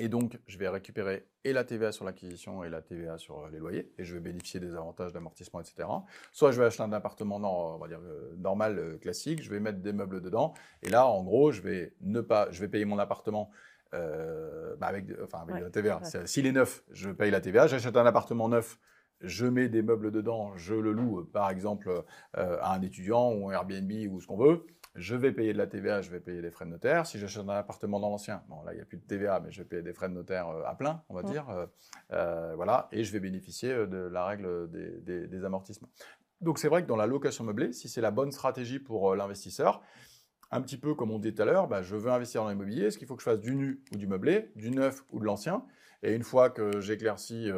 [0.01, 3.51] et donc, je vais récupérer et la TVA sur l'acquisition et la TVA sur euh,
[3.51, 5.89] les loyers, et je vais bénéficier des avantages d'amortissement, etc.
[6.31, 7.37] Soit je vais acheter un appartement
[7.75, 11.07] on va dire, euh, normal, euh, classique, je vais mettre des meubles dedans, et là,
[11.09, 13.51] en gros, je vais ne pas, je vais payer mon appartement
[13.91, 16.03] bah, avec, enfin, avec la TVA.
[16.27, 17.67] S'il est neuf, je paye la TVA.
[17.69, 18.79] J'achète un appartement neuf,
[19.23, 22.05] je mets des meubles dedans, je le loue, par exemple,
[22.35, 24.67] à un étudiant ou un Airbnb ou ce qu'on veut
[24.99, 27.07] je vais payer de la TVA, je vais payer des frais de notaire.
[27.07, 29.53] Si j'achète un appartement dans l'ancien, bon là il n'y a plus de TVA, mais
[29.53, 31.49] je vais payer des frais de notaire euh, à plein, on va dire.
[31.49, 31.67] Euh,
[32.13, 35.89] euh, voilà, et je vais bénéficier de la règle des, amortissements.
[36.41, 39.83] Donc c'est vrai que dans la location meublée, si c'est la bonne stratégie pour l'investisseur,
[40.51, 42.87] un petit peu comme on dit tout à l'heure, bah, je veux investir dans l'immobilier,
[42.87, 45.25] est-ce qu'il faut que je fasse du nu ou du meublé, du neuf ou de
[45.25, 45.65] l'ancien?
[46.03, 47.51] Et une fois que j'éclaircis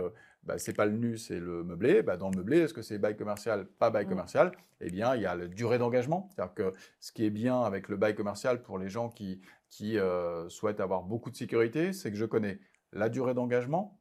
[0.45, 2.03] bah, c'est pas le nu, c'est le meublé.
[2.03, 4.09] Bah, dans le meublé, est-ce que c'est bail commercial, pas bail mmh.
[4.09, 4.53] commercial?
[4.81, 6.29] Eh bien, il y a la durée d'engagement.
[6.31, 9.99] C'est-à-dire que ce qui est bien avec le bail commercial pour les gens qui, qui
[9.99, 12.59] euh, souhaitent avoir beaucoup de sécurité, c'est que je connais
[12.93, 14.01] la durée d'engagement,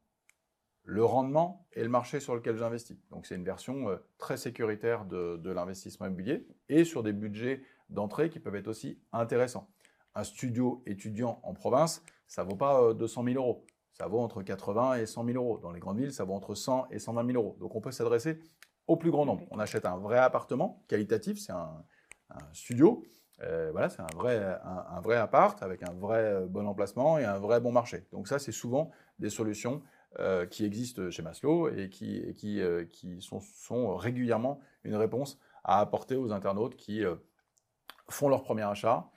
[0.84, 2.96] le rendement et le marché sur lequel j'investis.
[3.10, 7.62] Donc, c'est une version euh, très sécuritaire de, de l'investissement immobilier et sur des budgets
[7.90, 9.68] d'entrée qui peuvent être aussi intéressants.
[10.14, 13.64] Un studio étudiant en province, ça vaut pas 200 euh, 000 euros
[14.00, 15.58] ça vaut entre 80 et 100 000 euros.
[15.58, 17.54] Dans les grandes villes, ça vaut entre 100 et 120 000 euros.
[17.60, 18.40] Donc on peut s'adresser
[18.86, 19.44] au plus grand nombre.
[19.50, 21.84] On achète un vrai appartement qualitatif, c'est un,
[22.54, 23.04] studio.
[23.42, 27.24] Euh, voilà, c'est un vrai, un, vrai appart avec un vrai euh, bon emplacement et
[27.24, 28.06] un vrai bon marché.
[28.10, 29.82] Donc ça, c'est souvent des solutions
[30.50, 32.60] qui existent chez Maslow et qui, qui,
[32.90, 37.04] qui sont, sont, régulièrement une réponse à apporter aux internautes qui
[38.08, 39.08] font leur premier achat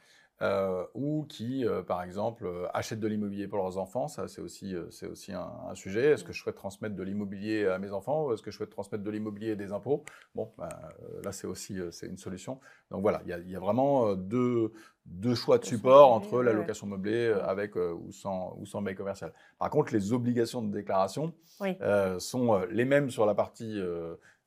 [0.41, 4.07] euh, ou qui, euh, par exemple, euh, achètent de l'immobilier pour leurs enfants.
[4.07, 6.11] Ça, c'est aussi, c'est aussi un, sujet.
[6.11, 8.71] Est-ce que je souhaite transmettre de l'immobilier à mes enfants ou est-ce que je souhaite
[8.71, 10.03] transmettre de l'immobilier et des impôts?
[10.35, 10.69] Bon, ben,
[11.23, 12.59] là, c'est aussi c'est une solution.
[12.91, 14.73] Donc voilà, il y, a vraiment deux,
[15.05, 19.33] deux choix de support entre la location meublée avec ou sans, ou sans bail commercial.
[19.59, 21.33] Par contre, les obligations de déclaration
[22.19, 23.79] sont les mêmes sur la partie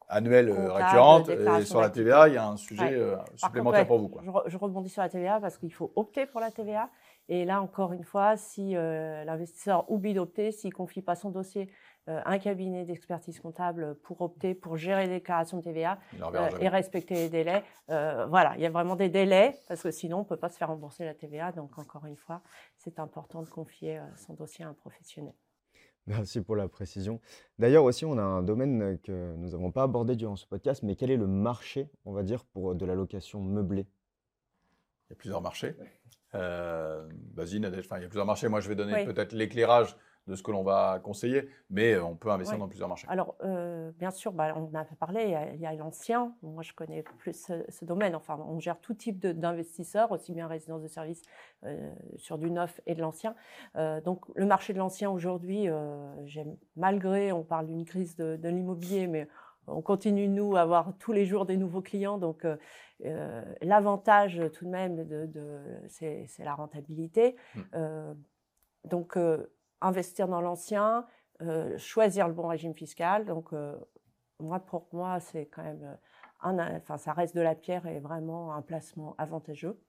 [0.09, 1.29] annuelle euh, récurrente.
[1.29, 4.09] Et sur la TVA, il y a un sujet euh, supplémentaire pour vous.
[4.09, 4.23] Quoi.
[4.47, 6.91] Je, rebondis sur la TVA parce qu'il faut opter pour la TVA.
[7.29, 11.31] Et là, encore une fois, si euh, l'investisseur oublie d'opter, s'il ne confie pas son
[11.31, 11.71] dossier
[12.09, 15.99] à un cabinet d'expertise comptable pour opter, pour gérer les déclarations de TVA
[16.61, 20.21] et respecter les délais, voilà, il y a vraiment des délais parce que sinon, on
[20.21, 21.51] ne peut pas se faire rembourser la TVA.
[21.51, 22.43] Donc, encore une fois,
[22.77, 25.35] c'est important de confier son dossier à un professionnel.
[26.07, 27.21] Merci pour la précision.
[27.59, 30.95] D'ailleurs aussi, on a un domaine que nous n'avons pas abordé durant ce podcast, mais
[30.95, 33.87] quel est le marché, on va dire, pour de la location meublée?
[35.09, 35.75] Il y a plusieurs marchés.
[36.35, 38.49] Euh, Vas-y, il y a plusieurs marchés.
[38.49, 42.17] Moi, je vais donner peut-être l'éclairage de ce que l'on va conseiller, mais euh, on
[42.17, 43.07] peut investir dans plusieurs marchés.
[43.09, 46.73] Alors, euh, bien sûr, bah, on en a parlé, il y a, l'ancien, moi je
[46.73, 51.23] connais plus ce, domaine, enfin, on gère tout type d'investisseurs, aussi bien résidence de service
[51.65, 53.35] euh, sur du neuf et de l'ancien.
[54.05, 55.69] donc, le marché de l'ancien aujourd'hui,
[56.77, 59.29] malgré, on parle d'une crise de, l'immobilier, mais
[59.69, 62.19] on continue, nous, à avoir tous les jours des nouveaux clients.
[62.19, 62.47] Donc,
[63.61, 67.37] l'avantage, tout de même, de, c'est la rentabilité.
[67.55, 67.61] Mmh.
[68.85, 69.19] donc,
[69.81, 71.07] investir dans l'ancien,
[71.43, 73.27] euh, choisir le bon régime fiscal.
[73.27, 73.77] Donc, euh,
[74.41, 75.97] moi, pour moi, c'est quand même, euh,
[76.41, 79.81] un, enfin, ça reste de la pierre et vraiment un placement avantageux.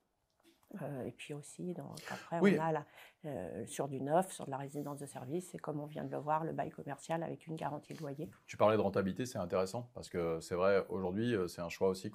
[1.05, 2.85] et puis aussi, donc, après, on a la,
[3.25, 6.11] euh, sur du neuf, sur de la résidence de service, et comme on vient de
[6.11, 8.29] le voir, le bail commercial avec une garantie de loyer.
[8.45, 11.89] Tu parlais de rentabilité, c'est intéressant, parce que c'est vrai, aujourd'hui, euh, c'est un choix
[11.89, 12.11] aussi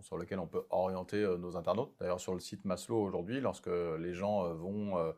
[0.00, 1.94] sur lequel on peut orienter euh, nos internautes.
[2.00, 5.14] D'ailleurs, sur le site Maslow, aujourd'hui, lorsque les gens vont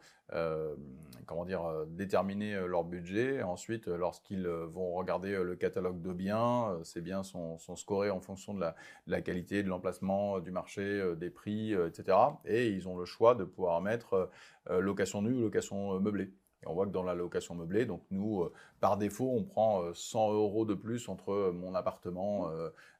[1.24, 7.22] comment dire, déterminer leur budget, ensuite, lorsqu'ils vont regarder le catalogue de biens, ces biens
[7.22, 8.62] sont, sont, scorés en fonction de
[9.06, 12.18] la, qualité, de l'emplacement, du marché, des prix, etc.
[12.44, 14.28] Et ils ont le choix de pouvoir mettre
[14.68, 16.32] location nue ou location euh, meublée.
[16.66, 20.32] On voit que dans la location meublée, donc nous, euh, par défaut, on prend 100
[20.32, 22.50] euros de plus entre mon appartement,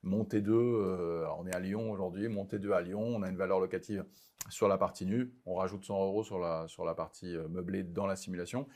[0.04, 3.58] mon T2, on est à Lyon aujourd'hui, mon T2 à Lyon, on a une valeur
[3.58, 4.04] locative
[4.48, 8.06] sur la partie nue, on rajoute 100 euros sur la, sur la partie meublée dans
[8.06, 8.68] la simulation.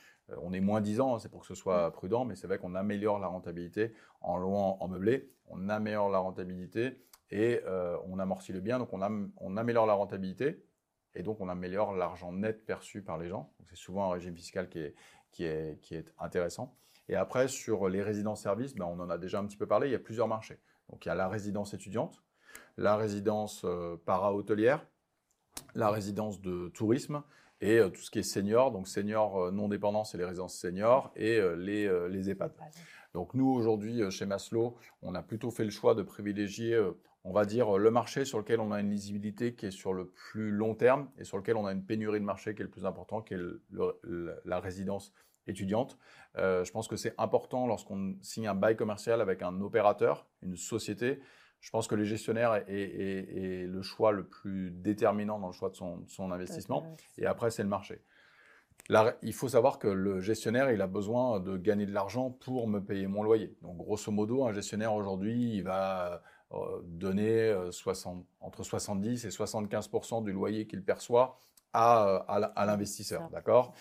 [0.43, 2.59] on est moins 10 ans, hein, c'est pour que ce soit prudent, mais c'est vrai
[2.59, 6.99] qu'on améliore la rentabilité en louant en meublé, on améliore la rentabilité
[7.31, 7.61] et
[8.09, 9.01] on amortit le bien, donc on,
[9.37, 10.61] on améliore la rentabilité,
[11.15, 13.53] et donc on améliore l'argent net perçu par les gens.
[13.69, 14.95] C'est souvent un régime fiscal qui est,
[15.31, 16.77] qui est, qui est intéressant.
[17.09, 19.93] Et après, sur les résidences-services, ben, on en a déjà un petit peu parlé, il
[19.93, 20.59] y a plusieurs marchés.
[20.89, 22.23] Donc il y a la résidence étudiante,
[22.77, 24.87] la résidence euh, para-hôtelière,
[25.75, 27.23] la résidence de tourisme
[27.61, 30.57] et euh, tout ce qui est senior, donc senior euh, non dépendant, c'est les résidences
[30.57, 32.53] seniors et les, les EHPAD.
[33.15, 36.81] Donc nous, aujourd'hui, chez Maslow, on a plutôt fait le choix de privilégier
[37.25, 40.09] on va dire, le marché sur lequel on a une lisibilité qui est sur le
[40.09, 42.71] plus long terme et sur lequel on a une pénurie de marché qui est le
[42.71, 43.41] plus important, qui est
[44.45, 45.13] la résidence
[45.47, 45.99] étudiante.
[46.39, 50.57] Euh, je pense que c'est important lorsqu'on signe un bail commercial avec un opérateur, une
[50.57, 51.21] société.
[51.61, 55.77] Je pense que le gestionnaire est, le choix le plus déterminant dans le choix de
[55.77, 56.97] son, investissement.
[57.19, 58.03] Et après, c'est le marché.
[58.89, 62.67] Là, il faut savoir que le gestionnaire, il a besoin de gagner de l'argent pour
[62.67, 63.57] me payer mon loyer.
[63.63, 66.19] Donc, grosso modo, un gestionnaire aujourd'hui, il va euh,
[66.85, 67.71] donner euh,
[68.41, 71.39] entre 70 et 75% du loyer qu'il perçoit
[71.73, 73.73] à, à, l'investisseur, d'accord?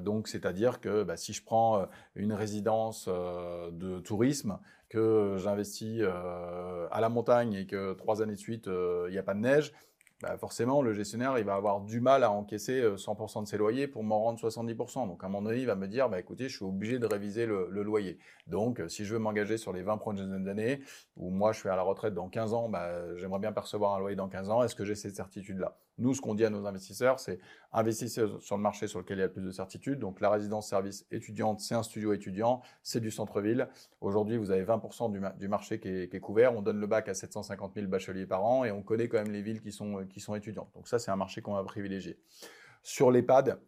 [0.00, 7.00] Donc, c'est-à-dire que bah, si je prends euh, une résidence de tourisme, que j'investis à
[7.02, 9.74] la montagne et que trois années de suite, il n'y a pas de neige,
[10.22, 13.86] bah, forcément, le gestionnaire, il va avoir du mal à encaisser 100% de ses loyers
[13.86, 15.06] pour m'en rendre 70%.
[15.06, 17.46] Donc, à un moment il va me dire, bah, écoutez, je suis obligé de réviser
[17.46, 18.18] le, loyer.
[18.46, 20.80] Donc, si je veux m'engager sur les 20 prochaines années,
[21.16, 24.00] ou moi, je suis à la retraite dans 15 ans, bah, j'aimerais bien percevoir un
[24.00, 25.78] loyer dans 15 ans, est-ce que j'ai cette certitude-là?
[25.98, 27.38] Nous, ce qu'on dit à nos investisseurs, c'est
[27.72, 29.98] investissez sur le marché sur lequel il y a le plus de certitude.
[29.98, 33.68] Donc, la résidence-service étudiante, c'est un studio étudiant, c'est du centre-ville.
[34.00, 36.54] Aujourd'hui, vous avez 20% du, marché qui est, qui est, couvert.
[36.56, 39.32] On donne le bac à 750 000 bacheliers par an et on connaît quand même
[39.32, 40.70] les villes qui sont qui sont étudiantes.
[40.74, 42.18] Donc ça, c'est un marché qu'on va privilégier.
[42.82, 43.60] Sur l'EHPAD,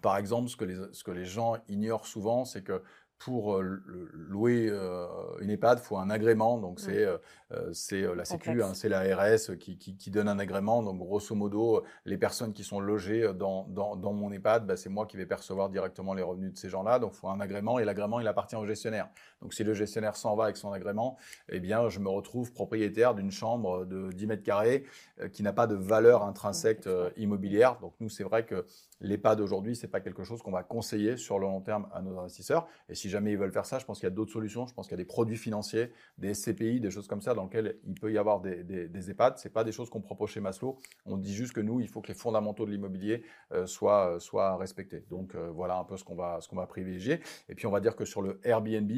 [0.00, 2.82] par exemple, ce que, les, ce que les gens ignorent souvent, c'est que
[3.20, 3.82] pour euh,
[4.14, 5.06] louer euh,
[5.40, 6.58] une EHPAD, il faut un agrément.
[6.58, 10.82] Donc, c'est euh, la Sécu, hein, c'est la RS qui, qui, donne un agrément.
[10.82, 14.88] Donc, grosso modo, les personnes qui sont logées dans, dans, dans mon EHPAD, bah, c'est
[14.88, 16.98] moi qui vais percevoir directement les revenus de ces gens-là.
[16.98, 19.10] Donc, il faut un agrément et l'agrément, il appartient au gestionnaire.
[19.42, 21.18] Donc, si le gestionnaire s'en va avec son agrément,
[21.50, 24.86] eh bien, je me retrouve propriétaire d'une chambre de 10 mètres carrés
[25.32, 27.78] qui n'a pas de valeur intrinsèque immobilière.
[27.80, 28.64] Donc, nous, c'est vrai que
[29.02, 32.18] l'EHPAD aujourd'hui, c'est pas quelque chose qu'on va conseiller sur le long terme à nos
[32.18, 32.66] investisseurs.
[32.88, 34.66] Et si jamais ils veulent faire ça, je pense qu'il y a d'autres solutions.
[34.66, 37.44] Je pense qu'il y a des produits financiers, des SCPI, des choses comme ça dans
[37.44, 39.38] lesquelles il peut y avoir des, des, des EHPAD.
[39.38, 40.78] C'est pas des choses qu'on propose chez Maslow.
[41.04, 44.18] On dit juste que nous, il faut que les fondamentaux de l'immobilier euh, soient, euh,
[44.18, 45.04] soient respectés.
[45.10, 47.20] Donc euh, voilà un peu ce qu'on va, ce va privilégier.
[47.48, 48.90] Et puis on va dire que sur le Airbnb,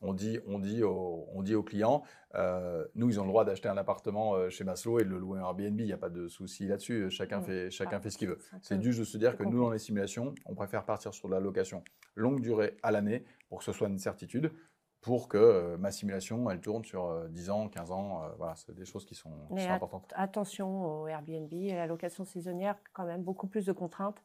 [0.00, 2.02] on dit, on dit, on dit aux clients,
[2.34, 5.40] euh, nous, ils ont le droit d'acheter un appartement chez Maslow et de le louer
[5.40, 5.80] en Airbnb.
[5.80, 7.10] Il n'y a pas de souci là-dessus.
[7.10, 8.38] Chacun, fait, chacun ah, fait ce qu'il veut.
[8.62, 11.34] C'est juste de se dire que nous, dans les simulations, on préfère partir sur de
[11.34, 11.82] la location
[12.14, 14.52] longue durée à l'année pour que ce soit une certitude
[15.00, 18.22] pour que euh, ma simulation, elle tourne sur 10 ans, 15 ans.
[18.36, 19.30] voilà, c'est des choses qui sont,
[19.70, 20.12] importantes.
[20.16, 24.22] Attention au Airbnb et la location saisonnière, quand même beaucoup plus de contraintes.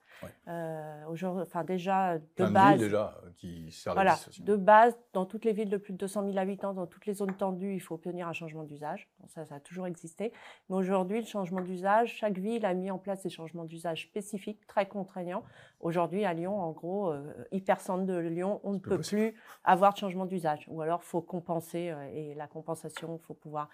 [0.48, 2.80] enfin déjà de base.
[2.80, 6.74] déjà qui voilà, de base dans toutes les villes de plus de 200 000 habitants,
[6.74, 9.10] dans toutes les zones tendues, il faut obtenir un changement d'usage.
[9.28, 10.34] ça, ça a toujours existé.
[10.70, 14.66] Mais aujourd'hui, le changement d'usage, chaque ville a mis en place des changements d'usage spécifiques,
[14.68, 15.44] très contraignants.
[15.80, 19.98] Aujourd'hui, à Lyon, en gros, euh, hypercentre de Lyon, on ne peut plus avoir de
[19.98, 20.63] changement d'usage.
[20.68, 23.70] Ou alors, il faut compenser, euh, et la compensation, il faut pouvoir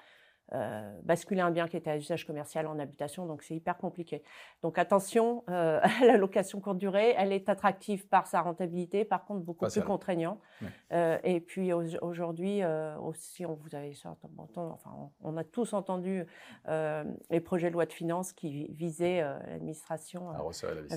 [0.54, 4.24] euh, basculer un bien qui était à usage commercial en habitation, donc c'est hyper compliqué.
[4.64, 9.26] Donc attention euh, à la location courte durée, elle est attractive par sa rentabilité, par
[9.26, 10.40] contre beaucoup plus contraignant.
[10.92, 12.62] Euh, et puis aujourd'hui
[13.04, 16.26] aussi, on vous avez enfin on, a tous entendu
[16.66, 20.30] les projets de loi de finances qui visaient l'administration,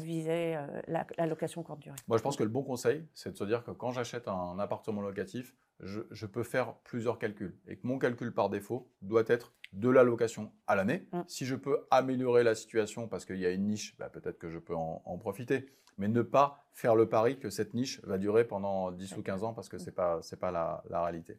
[0.00, 1.96] visaient la, la location courte durée.
[2.08, 4.58] Moi je pense que le bon conseil, c'est de se dire que quand j'achète un
[4.58, 9.52] appartement locatif, je, peux faire plusieurs calculs et que mon calcul par défaut doit être
[9.72, 11.06] de l'allocation à l'année.
[11.12, 11.20] Mm.
[11.26, 14.48] Si je peux améliorer la situation parce qu'il y a une niche, bah, peut-être que
[14.48, 15.66] je peux en, profiter,
[15.98, 19.44] mais ne pas faire le pari que cette niche va durer pendant 10 ou 15
[19.44, 21.38] ans parce que ce n'est pas, pas la, réalité.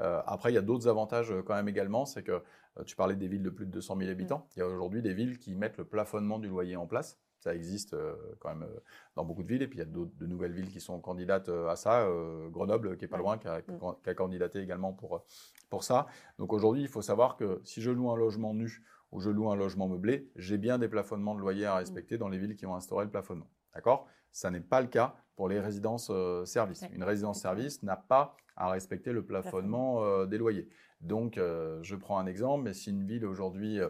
[0.00, 2.42] Euh, après, il y a d'autres avantages euh, quand même également, c'est que
[2.78, 4.38] euh, tu parlais des villes de plus de 200 000 habitants.
[4.38, 4.50] Mm.
[4.56, 7.20] Il y a aujourd'hui des villes qui mettent le plafonnement du loyer en place.
[7.44, 8.80] Ça existe euh, quand même euh,
[9.16, 9.60] dans beaucoup de villes.
[9.60, 12.08] Et puis il y a de nouvelles villes qui sont candidates euh, à ça.
[12.50, 14.14] Grenoble, qui est pas loin, qui a, mm.
[14.14, 15.26] candidaté également pour,
[15.68, 16.06] pour ça.
[16.38, 18.82] Donc aujourd'hui, il faut savoir que si je loue un logement nu
[19.12, 22.28] ou je loue un logement meublé, j'ai bien des plafonnements de loyer à respecter dans
[22.28, 23.50] les villes qui ont instauré le plafonnement.
[23.74, 24.08] D'accord?
[24.32, 26.10] Ça n'est pas le cas pour les résidences
[26.46, 26.82] services.
[26.92, 30.68] Une résidence service n'a pas à respecter le plafonnement des loyers.
[31.00, 33.80] Donc, je prends un exemple, mais si une ville aujourd'hui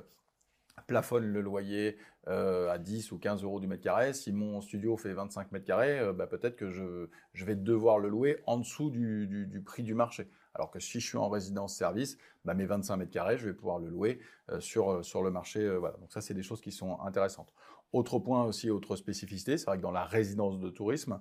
[0.82, 1.96] plafonne le loyer
[2.26, 5.66] euh, à 10 ou 15 euros du mètre carré, si mon studio fait 25 mètres
[5.66, 9.94] carrés, euh, bah, peut-être que je, vais devoir le louer en dessous du, prix du
[9.94, 10.28] marché.
[10.54, 13.78] Alors que si je suis en résidence-service, bah, mes 25 mètres carrés, je vais pouvoir
[13.78, 14.20] le louer
[14.50, 15.66] euh, sur, le marché.
[15.66, 17.52] Donc ça, c'est des choses qui sont intéressantes.
[17.92, 21.20] Autre point aussi, autre spécificité, c'est vrai que dans la résidence de tourisme,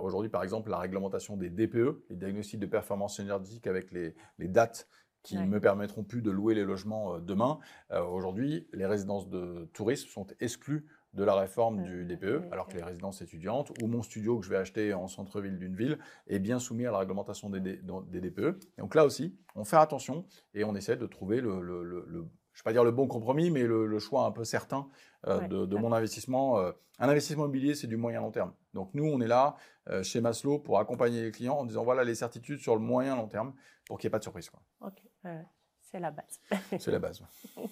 [0.00, 4.88] aujourd'hui par exemple, la réglementation des DPE, les diagnostics de performance énergétique avec les dates
[5.28, 7.58] qui ne me permettront plus de louer les logements euh, demain.
[7.90, 12.76] Euh, aujourd'hui, les résidences de tourisme sont exclues de la réforme du DPE, alors que
[12.76, 15.98] les résidences étudiantes ou mon studio que je vais acheter en centre-ville d'une ville
[16.28, 18.58] est bien soumis à la réglementation des, DPE.
[18.78, 22.20] donc là aussi, on fait attention et on essaie de trouver le, le, je ne
[22.20, 24.86] vais pas dire le bon compromis, mais le, choix un peu certain
[25.26, 26.58] euh, de, mon investissement.
[26.58, 28.52] un investissement immobilier, c'est du moyen long terme.
[28.74, 29.56] Donc nous, on est là
[30.02, 33.28] chez Maslow pour accompagner les clients en disant voilà les certitudes sur le moyen long
[33.28, 33.54] terme
[33.86, 34.50] pour qu'il n'y ait pas de surprise.
[34.50, 34.92] Quoi.
[35.22, 36.40] C'est la base.
[36.78, 37.22] c'est la base.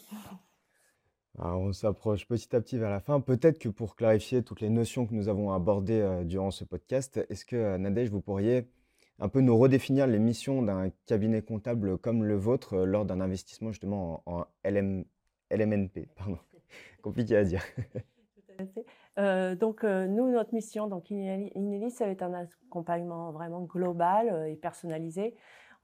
[1.39, 3.21] on s'approche petit à petit vers la fin.
[3.21, 7.21] Peut-être que pour clarifier toutes les notions que nous avons abordées euh, durant ce podcast,
[7.29, 8.69] est-ce que euh, Nadège, vous pourriez
[9.19, 13.21] un peu nous redéfinir les missions d'un cabinet comptable comme le vôtre euh, lors d'un
[13.21, 16.39] investissement justement en, LMNP Pardon,
[17.03, 17.63] compliqué à dire.
[19.59, 25.35] donc, nous, notre mission, donc Inelis, ça va être un accompagnement vraiment global et personnalisé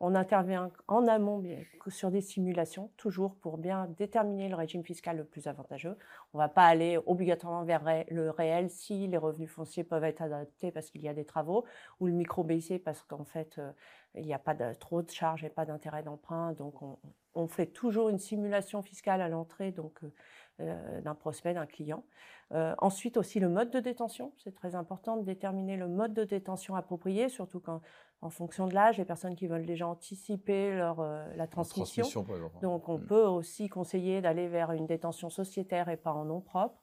[0.02, 1.42] on intervient en amont
[1.86, 5.96] sur des simulations, toujours pour bien déterminer le régime fiscal le plus avantageux.
[6.34, 10.20] On ne va pas aller obligatoirement vers le réel si les revenus fonciers peuvent être
[10.20, 11.64] adaptés parce qu'il y a des travaux,
[12.00, 13.70] ou le micro-BIC parce qu'en fait, euh,
[14.16, 16.52] il n'y a pas trop de charges et pas d'intérêt d'emprunt.
[16.52, 16.74] Donc,
[17.34, 20.12] on, fait toujours une simulation fiscale à l'entrée euh,
[20.58, 22.04] d'un prospect, d'un client.
[22.50, 26.76] ensuite aussi le mode de détention, c'est très important de déterminer le mode de détention
[26.76, 27.80] approprié, surtout quand
[28.22, 32.06] en fonction de l'âge, les personnes qui veulent déjà anticiper leur, euh, la transmission.
[32.62, 33.06] Donc, on mm.
[33.06, 36.80] peut aussi conseiller d'aller vers une détention sociétaire et pas en nom propre.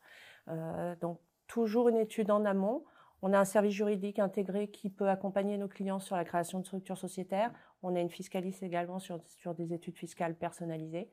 [0.50, 2.84] Euh, donc, toujours une étude en amont.
[3.22, 6.66] On a un service juridique intégré qui peut accompagner nos clients sur la création de
[6.66, 7.52] structures sociétaires.
[7.84, 11.10] On a une fiscaliste également sur, sur des études fiscales personnalisées.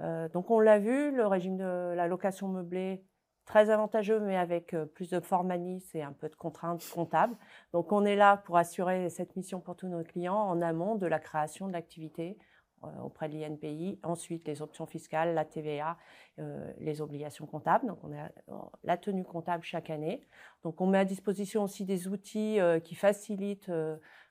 [0.00, 3.04] Euh, donc on l'a vu, le régime de la location meublée
[3.44, 7.36] très avantageux, mais avec euh, plus de formalisme et un peu de contraintes comptables.
[7.72, 11.06] Donc on est là pour assurer cette mission pour tous nos clients en amont de
[11.06, 12.38] la création de l'activité
[12.84, 15.98] euh, auprès de l'INPI, ensuite les options fiscales, la TVA,
[16.78, 17.86] les obligations comptables.
[17.86, 18.30] Donc on a
[18.82, 20.26] la tenue comptable chaque année.
[20.62, 23.70] Donc on met à disposition aussi des outils qui facilitent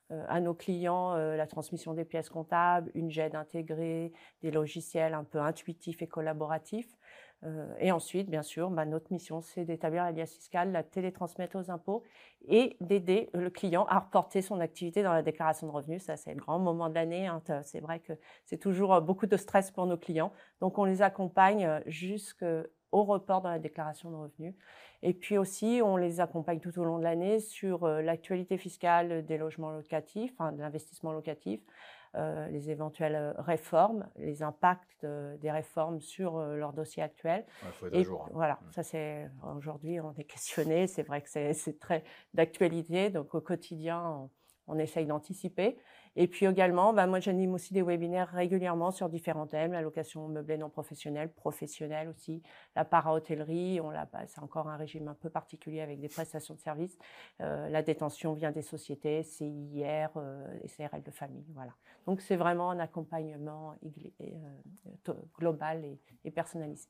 [0.09, 5.39] à nos clients la transmission des pièces comptables, une GED intégrée, des logiciels un peu
[5.39, 6.97] intuitifs et collaboratifs.
[7.45, 11.55] Euh, et ensuite, bien sûr, bah, notre mission, c'est d'établir la liasse fiscale, la télétransmettre
[11.55, 12.03] aux impôts
[12.47, 16.03] et d'aider le client à reporter son activité dans la déclaration de revenus.
[16.03, 17.27] Ça, c'est le grand moment de l'année.
[17.27, 17.41] Hein.
[17.63, 18.13] C'est vrai que
[18.45, 20.33] c'est toujours euh, beaucoup de stress pour nos clients.
[20.59, 24.53] Donc, on les accompagne euh, jusqu'au report dans la déclaration de revenus.
[25.01, 29.37] Et puis aussi, on les accompagne tout au long de l'année sur l'actualité fiscale des
[29.37, 31.61] logements locatifs, enfin, de l'investissement locatif,
[32.15, 37.45] euh, les éventuelles euh, réformes, les impacts des réformes sur euh, leur dossier actuel.
[37.73, 38.23] faut être à jour.
[38.25, 38.31] Hein.
[38.33, 38.71] Voilà, mm.
[38.71, 44.27] ça c'est aujourd'hui on est questionné, c'est vrai que c'est très d'actualité, donc au quotidien
[44.65, 45.77] on essaye d'anticiper.
[46.15, 50.27] Et puis également, bah, moi j'anime aussi des webinaires régulièrement sur différents thèmes, la location
[50.27, 52.41] meublée non professionnelle, professionnelle aussi,
[52.75, 56.59] la para-hôtellerie, on bah, c'est encore un régime un peu particulier avec des prestations de
[56.59, 56.97] services,
[57.41, 61.73] euh, la détention vient des sociétés, CIR euh, et CRL de famille, voilà.
[62.05, 63.75] Donc c'est vraiment un accompagnement
[64.21, 65.85] euh, global
[66.23, 66.89] et personnalisé.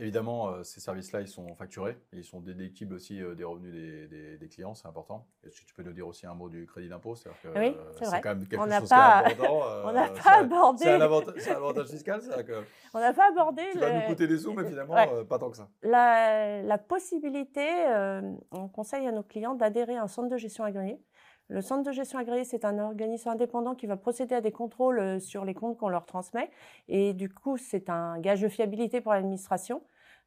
[0.00, 4.48] Évidemment, euh, ces services-là, ils sont facturés ils sont déductibles aussi euh, des revenus des,
[4.48, 5.26] clients, c'est important.
[5.44, 7.14] Est-ce que tu peux nous dire aussi un mot du crédit d'impôt?
[7.54, 8.20] Oui, euh, c'est vrai.
[8.22, 9.60] quand même quelque on chose pas, qui est important.
[9.84, 10.84] on n'a pas abordé.
[10.84, 10.94] C'est
[11.50, 12.64] un, avantage, fiscal, c'est que.
[12.94, 13.62] On n'a pas abordé.
[13.72, 14.96] Qui va nous coûter des sous, mais finalement,
[15.28, 15.68] pas tant que ça.
[15.82, 17.68] La, la possibilité,
[18.52, 20.98] on conseille à nos clients d'adhérer à un centre de gestion agréé.
[21.48, 25.20] Le centre de gestion agréé, c'est un organisme indépendant qui va procéder à des contrôles
[25.20, 26.48] sur les comptes qu'on leur transmet.
[26.88, 29.82] Et du coup, c'est un gage de fiabilité pour l'administration.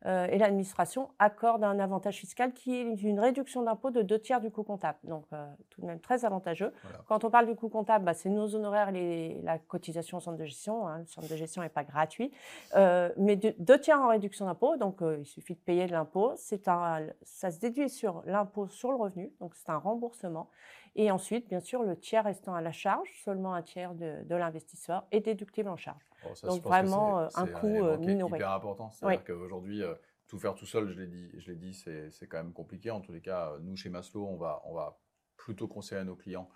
[0.05, 4.41] Euh, et l'administration accorde un avantage fiscal qui est une réduction d'impôt de deux tiers
[4.41, 4.97] du coût comptable.
[5.03, 6.73] Donc, euh, tout de même très avantageux.
[7.07, 10.37] Quand on parle du coût comptable, bah, c'est nos honoraires et la cotisation au centre
[10.37, 10.87] de gestion.
[10.87, 10.99] Hein.
[10.99, 12.31] Le centre de gestion n'est pas gratuit.
[12.75, 16.33] Euh, mais deux tiers en réduction d'impôt, donc il suffit de payer de l'impôt.
[16.35, 20.49] ça se déduit sur l'impôt sur le revenu, donc c'est un remboursement.
[20.95, 24.35] Et ensuite, bien sûr, le tiers restant à la charge, seulement un tiers de, de
[24.35, 26.03] l'investisseur, est déductible en charge.
[26.25, 28.37] Oh, Donc vraiment euh, un coût euh, minoré.
[28.37, 28.91] hyper important.
[28.91, 29.95] C'est-à-dire qu'aujourd'hui, euh,
[30.27, 32.91] tout faire tout seul, je l'ai dit, je l'ai dit, c'est quand même compliqué.
[32.91, 34.99] En tous les cas, nous chez Maslow, on va, on va
[35.35, 36.49] plutôt conseiller à nos clients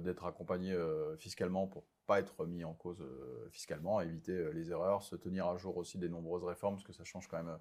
[0.00, 0.76] d'être accompagnés
[1.18, 3.04] fiscalement pour pas être mis en cause
[3.50, 7.04] fiscalement, éviter les erreurs, se tenir à jour aussi des nombreuses réformes, parce que ça
[7.04, 7.58] change quand même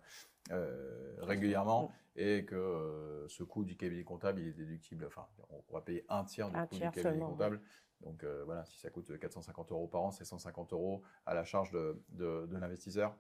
[1.20, 5.06] régulièrement, et que ce coût du cabinet comptable, il est déductible.
[5.06, 7.62] Enfin, on va payer un tiers du coût du cabinet comptable.
[8.04, 11.44] Donc euh, voilà, si ça coûte 450 euros par an, c'est 150 euros à la
[11.44, 13.16] charge de, de, l'investisseur,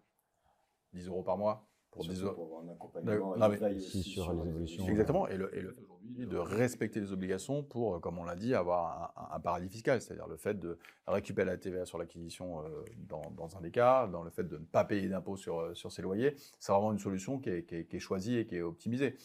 [0.93, 1.67] 10 euros par mois.
[1.91, 2.15] Pour, des...
[2.15, 4.87] pour avoir un accompagnement non, mais, sur, les évolutions.
[4.87, 8.23] Exactement, et le, et le fait aujourd'hui de respecter les obligations pour, euh, comme on
[8.23, 12.61] l'a dit, avoir un, paradis fiscal, c'est-à-dire le fait de récupérer la TVA sur l'acquisition
[12.61, 15.75] euh, dans, dans, un des cas, dans le fait de ne pas payer d'impôts sur,
[15.75, 18.45] sur ses loyers, c'est vraiment une solution qui est, qui, est, qui est, choisie et
[18.45, 19.17] qui est optimisée.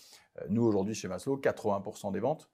[0.48, 2.50] nous, aujourd'hui, chez Maslow, 80% des ventes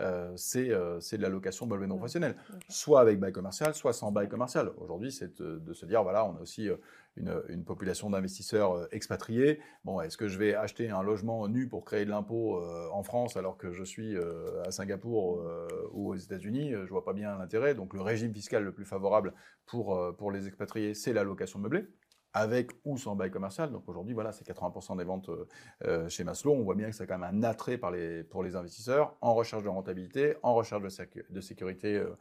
[0.00, 2.36] euh, euh, c'est de la location meublée non professionnelle.
[2.68, 4.70] Soit avec bail commercial, soit sans bail commercial.
[4.78, 6.76] Aujourd'hui, c'est de, se dire, voilà, on a aussi euh,
[7.16, 9.60] une, population d'investisseurs expatriés.
[9.84, 13.36] Bon, est-ce que je vais acheter un logement nu pour créer de l'impôt en France
[13.36, 14.16] alors que je suis
[14.64, 15.44] à Singapour
[15.92, 16.72] ou aux États-Unis?
[16.72, 17.74] Je vois pas bien l'intérêt.
[17.74, 19.34] Donc, le régime fiscal le plus favorable
[19.66, 21.86] pour, pour les expatriés, c'est la location meublée
[22.32, 23.70] avec ou sans bail commercial.
[23.70, 25.46] Donc aujourd'hui, voilà, c'est 80% des ventes euh,
[25.84, 26.52] euh, chez Maslow.
[26.52, 29.34] On voit bien que c'est quand même un attrait par les, pour les investisseurs en
[29.34, 32.16] recherche de rentabilité, en recherche de, sécurité euh,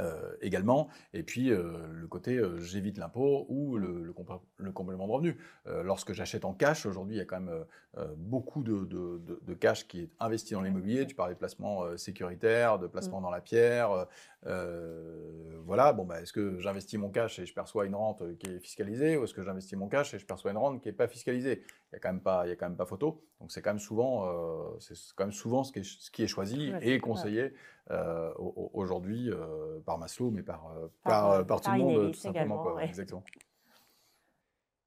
[0.00, 0.88] euh, également.
[1.12, 5.38] Et puis le côté j'évite l'impôt ou le, le, complément de revenu.
[5.66, 7.64] lorsque j'achète en cash, aujourd'hui il y a quand même
[8.16, 11.06] beaucoup de, de, de, cash qui est investi dans l'immobilier.
[11.06, 13.22] Tu parlais de placement sécuritaire, de placement mm.
[13.22, 14.06] dans la pierre.
[14.44, 18.58] Voilà, bon, bah, est-ce que j'investis mon cash et je perçois une rente qui est
[18.58, 21.08] fiscalisée ou est-ce que j'investis mon cash et je perçois une rente qui n'est pas
[21.08, 21.62] fiscalisée?
[21.90, 23.22] Il n'y a, quand même pas, y a quand même pas photo.
[23.40, 26.28] Donc c'est quand même souvent, c'est quand même souvent ce qui est, ce qui est
[26.28, 27.52] choisi et conseillé
[27.90, 32.78] euh, aujourd'hui euh, par Maslow, mais par, euh, par, par, tout le monde, tout simplement.
[32.80, 33.24] Exactement.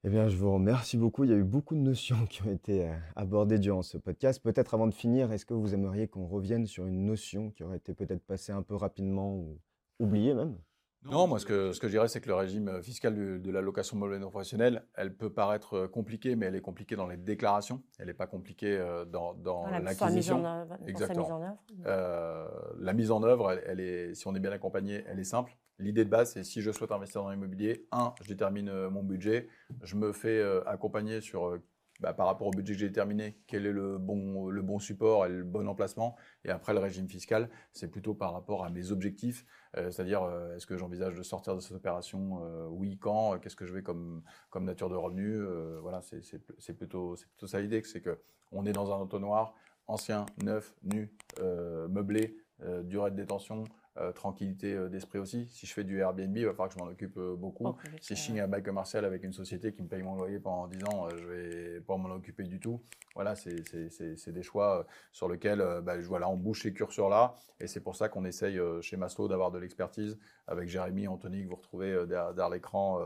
[0.03, 1.25] Eh bien, je vous remercie beaucoup.
[1.25, 4.41] Il y a eu beaucoup de notions qui ont été abordées durant ce podcast.
[4.41, 7.77] Peut-être avant de finir, est-ce que vous aimeriez qu'on revienne sur une notion qui aurait
[7.77, 9.59] été peut-être passée un peu rapidement ou
[9.99, 10.57] oubliée même?
[11.03, 13.61] Non, moi, ce que, ce que je dirais, c'est que le régime fiscal de, la
[13.61, 17.81] location meublée non professionnelle, elle peut paraître compliquée, mais elle est compliquée dans les déclarations.
[17.97, 20.43] Elle n'est pas compliquée dans, dans l'acquisition.
[20.85, 21.57] Exactement.
[21.87, 22.47] Euh,
[22.77, 25.57] la mise en œuvre, elle, est, si on est bien accompagné, elle est simple.
[25.79, 29.03] L'idée de base, c'est si je souhaite investir dans l'immobilier, un, je détermine euh, mon
[29.03, 29.47] budget,
[29.83, 31.59] je me fais euh, accompagner sur
[32.01, 35.27] bah, par rapport au budget que j'ai déterminé, quel est le bon, le bon support
[35.27, 36.15] et le bon emplacement.
[36.43, 39.45] Et après, le régime fiscal, c'est plutôt par rapport à mes objectifs,
[39.77, 43.55] euh, c'est-à-dire euh, est-ce que j'envisage de sortir de cette opération euh, Oui, quand Qu'est-ce
[43.55, 45.41] que je vais comme, comme nature de revenus
[45.81, 49.53] Voilà, c'est plutôt, plutôt ça l'idée, c'est qu'on est dans un entonnoir
[49.85, 52.35] ancien, neuf, nu, meublé,
[52.83, 53.63] durée de détention,
[53.97, 55.49] euh, tranquillité euh, d'esprit aussi.
[55.49, 57.75] Si je fais du Airbnb, il va falloir que je m'en occupe euh, beaucoup.
[57.99, 60.67] si je signe un bail commercial avec une société qui me paye mon loyer pendant
[60.67, 62.81] 10 ans, je vais pas m'en occuper du tout.
[63.15, 67.35] Voilà, c'est des choix sur lesquels bah, voilà, on bouche les curseurs là.
[67.59, 70.17] Et c'est pour ça qu'on essaye chez Maslow d'avoir de l'expertise
[70.47, 73.05] avec Jérémy, Anthony, que vous retrouvez derrière, l'écran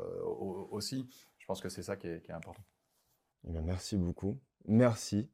[0.69, 1.09] aussi.
[1.39, 2.63] Je pense que c'est ça qui est, important.
[3.47, 4.39] Eh merci beaucoup.
[4.67, 5.31] Merci.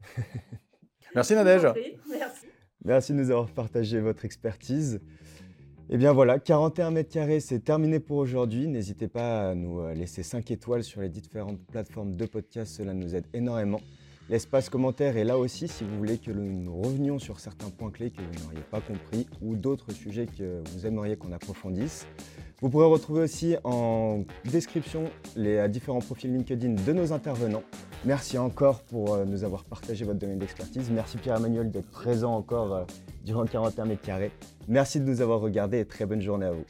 [1.13, 1.67] Merci Nadège.
[2.09, 2.47] Merci.
[2.83, 5.01] Merci de nous avoir partagé votre expertise.
[5.91, 8.65] Et eh bien voilà, 41 mètres carrés, c'est terminé pour aujourd'hui.
[8.69, 12.93] N'hésitez pas à nous euh, laisser 5 étoiles sur les différentes plateformes de podcast, cela
[12.93, 13.81] nous aide énormément.
[14.31, 18.11] L'espace commentaire est là aussi si vous voulez que nous revenions sur certains points clés
[18.11, 22.07] que vous n'auriez pas compris ou d'autres sujets que vous aimeriez qu'on approfondisse.
[22.61, 25.03] Vous pourrez retrouver aussi en description
[25.35, 27.63] les différents profils LinkedIn de nos intervenants.
[28.05, 30.89] Merci encore pour euh, nous avoir partagé votre domaine d'expertise.
[30.91, 32.83] Merci Pierre-Emmanuel d'être présent encore euh,
[33.25, 34.31] durant 41 mètres carrés.
[34.69, 36.65] Merci de nous avoir regardés et très bonne journée à vous.